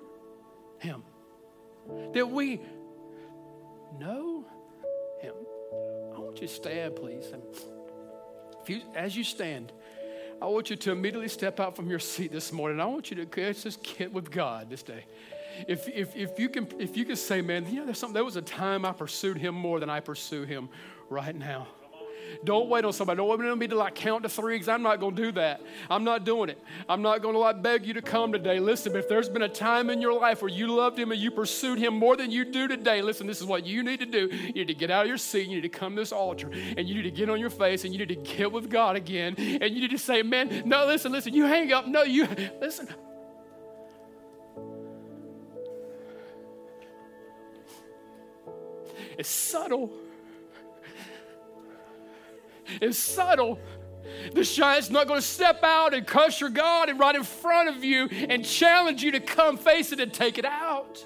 Him, 0.80 1.04
that 2.14 2.30
we 2.30 2.62
know 4.00 4.46
you 6.42 6.48
stand, 6.48 6.96
please? 6.96 7.26
And 7.32 7.42
if 8.62 8.70
you, 8.70 8.82
as 8.96 9.16
you 9.16 9.24
stand, 9.24 9.72
I 10.42 10.46
want 10.46 10.70
you 10.70 10.76
to 10.76 10.92
immediately 10.92 11.28
step 11.28 11.60
out 11.60 11.76
from 11.76 11.90
your 11.90 12.00
seat 12.00 12.32
this 12.32 12.52
morning. 12.52 12.80
I 12.80 12.86
want 12.86 13.12
you 13.12 13.24
to 13.24 13.54
just 13.54 13.84
get 13.84 14.12
with 14.12 14.32
God 14.32 14.70
this 14.70 14.82
day. 14.82 15.06
If, 15.68 15.88
if, 15.88 16.16
if, 16.16 16.40
you 16.40 16.50
can, 16.50 16.68
if 16.80 16.98
you 16.98 17.06
can 17.06 17.16
say, 17.16 17.42
man, 17.42 17.68
you 17.68 17.80
know, 17.80 17.86
there's 17.86 18.00
something, 18.00 18.14
there 18.14 18.26
was 18.26 18.38
a 18.38 18.42
time 18.42 18.86
I 18.86 18.92
pursued 18.92 19.38
him 19.38 19.54
more 19.54 19.80
than 19.80 19.90
I 19.90 20.00
pursue 20.00 20.44
him 20.44 20.70
right 21.10 21.36
now. 21.36 21.68
Don't 22.44 22.70
wait 22.70 22.86
on 22.86 22.94
somebody. 22.94 23.18
Don't 23.18 23.28
wait 23.28 23.50
on 23.50 23.60
me 23.60 23.68
to 23.68 23.76
like 23.76 23.96
count 23.96 24.24
to 24.24 24.30
three 24.30 24.56
because 24.56 24.68
I'm 24.68 24.82
not 24.82 25.00
going 25.00 25.16
to 25.16 25.22
do 25.22 25.32
that. 25.34 25.62
I'm 25.90 26.04
not 26.04 26.26
doing 26.26 26.50
it. 26.50 26.60
I'm 26.90 27.02
not 27.02 27.22
going 27.22 27.34
to 27.34 27.40
like 27.40 27.62
beg 27.62 27.86
you 27.86 27.94
to 27.94 28.02
come 28.02 28.32
today. 28.32 28.60
Listen, 28.60 28.96
if 28.96 29.08
there's 29.08 29.30
been 29.30 29.44
a 29.44 29.50
time 29.50 29.90
in 29.90 30.02
your 30.02 30.20
life 30.20 30.42
where 30.42 30.50
you 30.50 30.68
loved 30.68 30.98
him 30.98 31.12
and 31.12 31.22
you 31.22 31.32
pursued 31.32 31.78
him 31.78 31.94
more 31.94 32.16
than 32.16 32.32
you 32.32 32.46
do 32.46 32.68
today, 32.68 33.02
listen, 33.02 33.28
this 33.28 33.40
is 33.40 33.46
what 33.46 33.66
you 33.66 33.84
need 33.84 34.00
to 34.00 34.06
do. 34.06 34.28
You 34.32 34.54
need 34.54 34.68
to 34.68 34.74
get 34.74 34.92
out 34.92 35.04
of 35.04 35.08
your 35.08 35.18
seat. 35.18 35.48
You 35.48 35.56
need 35.56 35.62
to 35.62 35.70
come 35.70 35.96
to 35.96 36.02
this 36.02 36.12
altar 36.12 36.50
and 36.78 36.88
you 36.88 36.96
need 36.96 37.04
to 37.04 37.12
get 37.12 37.30
on 37.30 37.40
your 37.40 37.50
face 37.50 37.84
and 37.84 37.94
you 37.94 38.00
need 38.00 38.10
to 38.10 38.16
get 38.16 38.52
with 38.52 38.70
God 38.70 38.96
again. 38.96 39.36
And 39.38 39.74
you 39.74 39.82
need 39.82 39.92
to 39.92 40.00
say, 40.00 40.24
man, 40.24 40.64
no, 40.66 40.86
listen, 40.86 41.12
listen, 41.12 41.34
you 41.34 41.46
hang 41.46 41.72
up. 41.72 41.88
No, 41.88 42.04
you, 42.04 42.28
listen. 42.60 42.88
It's 49.18 49.30
subtle. 49.30 49.92
It's 52.82 52.98
subtle. 52.98 53.60
The 54.34 54.44
giant's 54.44 54.90
not 54.90 55.08
going 55.08 55.20
to 55.20 55.26
step 55.26 55.64
out 55.64 55.94
and 55.94 56.06
cuss 56.06 56.40
your 56.40 56.50
God 56.50 56.90
and 56.90 57.00
right 57.00 57.16
in 57.16 57.24
front 57.24 57.70
of 57.70 57.84
you 57.84 58.08
and 58.12 58.46
challenge 58.46 59.04
you 59.04 59.12
to 59.12 59.20
come 59.20 59.58
face 59.58 59.92
it 59.92 60.00
and 60.00 60.14
take 60.14 60.38
it 60.38 60.46
out. 60.46 61.04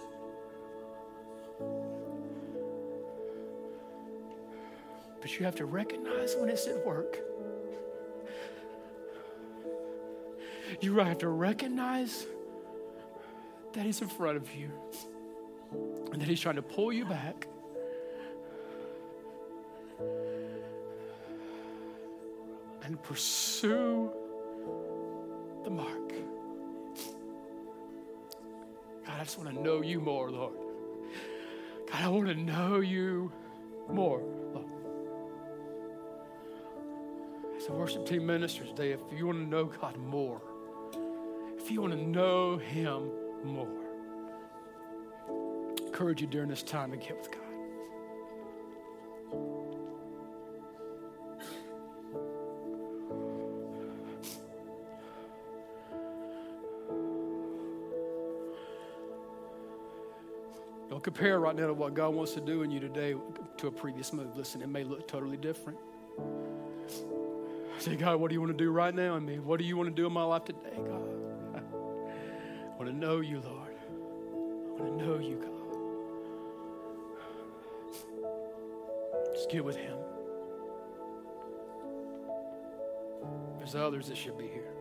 But 5.21 5.39
you 5.39 5.45
have 5.45 5.55
to 5.55 5.65
recognize 5.65 6.35
when 6.35 6.49
it's 6.49 6.67
at 6.67 6.85
work. 6.85 7.19
You 10.81 10.97
have 10.97 11.19
to 11.19 11.29
recognize 11.29 12.25
that 13.73 13.85
he's 13.85 14.01
in 14.01 14.07
front 14.07 14.37
of 14.37 14.53
you 14.53 14.71
and 16.11 16.21
that 16.21 16.27
he's 16.27 16.39
trying 16.39 16.55
to 16.55 16.61
pull 16.61 16.93
you 16.93 17.05
back 17.05 17.47
and 22.85 23.01
pursue 23.01 24.11
the 25.63 25.69
mark. 25.71 26.09
God, 29.05 29.19
I 29.19 29.23
just 29.23 29.39
want 29.39 29.55
to 29.55 29.61
know 29.61 29.81
you 29.81 29.99
more, 29.99 30.29
Lord. 30.29 30.53
God, 31.91 32.01
I 32.01 32.07
want 32.09 32.27
to 32.27 32.35
know 32.35 32.81
you 32.81 33.31
more, 33.89 34.21
Lord. 34.53 34.67
As 37.57 37.67
a 37.69 37.71
worship 37.71 38.05
team 38.05 38.27
ministers 38.27 38.69
today, 38.69 38.91
if 38.91 38.99
you 39.17 39.25
want 39.25 39.39
to 39.39 39.49
know 39.49 39.65
God 39.65 39.97
more, 39.97 40.39
if 41.57 41.71
you 41.71 41.81
want 41.81 41.93
to 41.93 41.99
know 41.99 42.57
Him 42.57 43.09
more, 43.43 43.67
I 45.27 45.87
encourage 45.87 46.21
you 46.21 46.27
during 46.27 46.49
this 46.49 46.61
time 46.61 46.91
to 46.91 46.97
get 46.97 47.17
with 47.17 47.31
God. 47.31 47.44
Compare 60.99 61.39
right 61.39 61.55
now 61.55 61.67
to 61.67 61.73
what 61.73 61.93
God 61.93 62.13
wants 62.13 62.33
to 62.33 62.41
do 62.41 62.63
in 62.63 62.71
you 62.71 62.79
today 62.79 63.15
to 63.57 63.67
a 63.67 63.71
previous 63.71 64.13
move. 64.13 64.35
Listen, 64.37 64.61
it 64.61 64.69
may 64.69 64.83
look 64.83 65.07
totally 65.07 65.37
different. 65.37 65.77
Say, 67.79 67.95
God, 67.95 68.19
what 68.19 68.29
do 68.29 68.35
you 68.35 68.41
want 68.41 68.51
to 68.51 68.57
do 68.57 68.71
right 68.71 68.93
now 68.93 69.15
in 69.15 69.25
me? 69.25 69.39
What 69.39 69.59
do 69.59 69.65
you 69.65 69.75
want 69.75 69.89
to 69.89 69.95
do 69.95 70.05
in 70.07 70.13
my 70.13 70.23
life 70.23 70.45
today, 70.45 70.75
God? 70.75 71.09
I 71.55 72.77
want 72.77 72.89
to 72.89 72.93
know 72.93 73.19
you, 73.19 73.41
Lord. 73.41 73.75
I 73.81 74.81
want 74.81 74.99
to 74.99 75.05
know 75.05 75.19
you, 75.19 75.35
God. 75.35 75.51
Just 79.33 79.49
get 79.49 79.65
with 79.65 79.75
Him. 79.75 79.97
There's 83.57 83.75
others 83.75 84.07
that 84.07 84.17
should 84.17 84.37
be 84.37 84.47
here. 84.47 84.71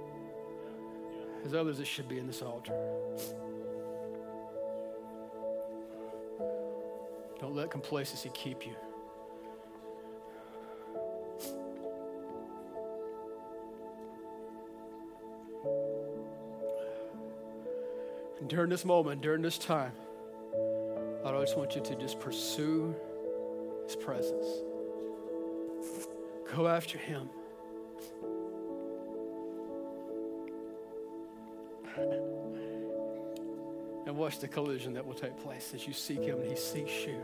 There's 1.42 1.54
others 1.54 1.78
that 1.78 1.86
should 1.86 2.08
be 2.08 2.18
in 2.18 2.26
this 2.26 2.42
altar. 2.42 2.72
Don't 7.44 7.54
let 7.54 7.70
complacency 7.70 8.30
keep 8.32 8.64
you. 8.64 8.72
And 18.40 18.48
during 18.48 18.70
this 18.70 18.86
moment, 18.86 19.20
during 19.20 19.42
this 19.42 19.58
time, 19.58 19.92
I 21.22 21.32
just 21.32 21.58
want 21.58 21.76
you 21.76 21.82
to 21.82 21.94
just 21.96 22.18
pursue 22.18 22.94
His 23.84 23.96
presence. 23.96 24.46
Go 26.56 26.66
after 26.66 26.96
Him. 26.96 27.28
and 34.06 34.16
watch 34.16 34.38
the 34.38 34.48
collision 34.48 34.94
that 34.94 35.04
will 35.04 35.12
take 35.12 35.36
place 35.36 35.72
as 35.74 35.86
you 35.86 35.92
seek 35.92 36.22
Him 36.22 36.38
and 36.40 36.48
He 36.48 36.56
seeks 36.56 37.04
you. 37.04 37.22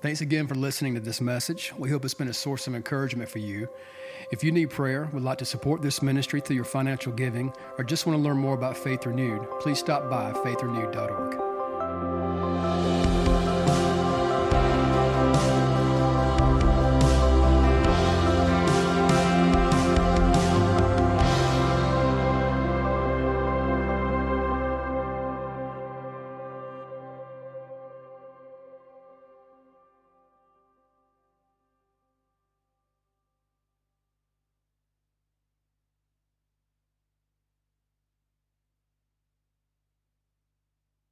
Thanks 0.00 0.22
again 0.22 0.46
for 0.46 0.54
listening 0.54 0.94
to 0.94 1.00
this 1.00 1.20
message. 1.20 1.74
We 1.76 1.90
hope 1.90 2.06
it's 2.06 2.14
been 2.14 2.28
a 2.28 2.32
source 2.32 2.66
of 2.66 2.74
encouragement 2.74 3.28
for 3.28 3.38
you. 3.38 3.68
If 4.32 4.42
you 4.42 4.50
need 4.50 4.70
prayer, 4.70 5.10
would 5.12 5.22
like 5.22 5.36
to 5.38 5.44
support 5.44 5.82
this 5.82 6.00
ministry 6.00 6.40
through 6.40 6.56
your 6.56 6.64
financial 6.64 7.12
giving, 7.12 7.52
or 7.76 7.84
just 7.84 8.06
want 8.06 8.18
to 8.18 8.22
learn 8.22 8.38
more 8.38 8.54
about 8.54 8.78
Faith 8.78 9.04
Renewed, 9.04 9.46
please 9.60 9.78
stop 9.78 10.08
by 10.08 10.32
faithrenewed.org. 10.32 11.49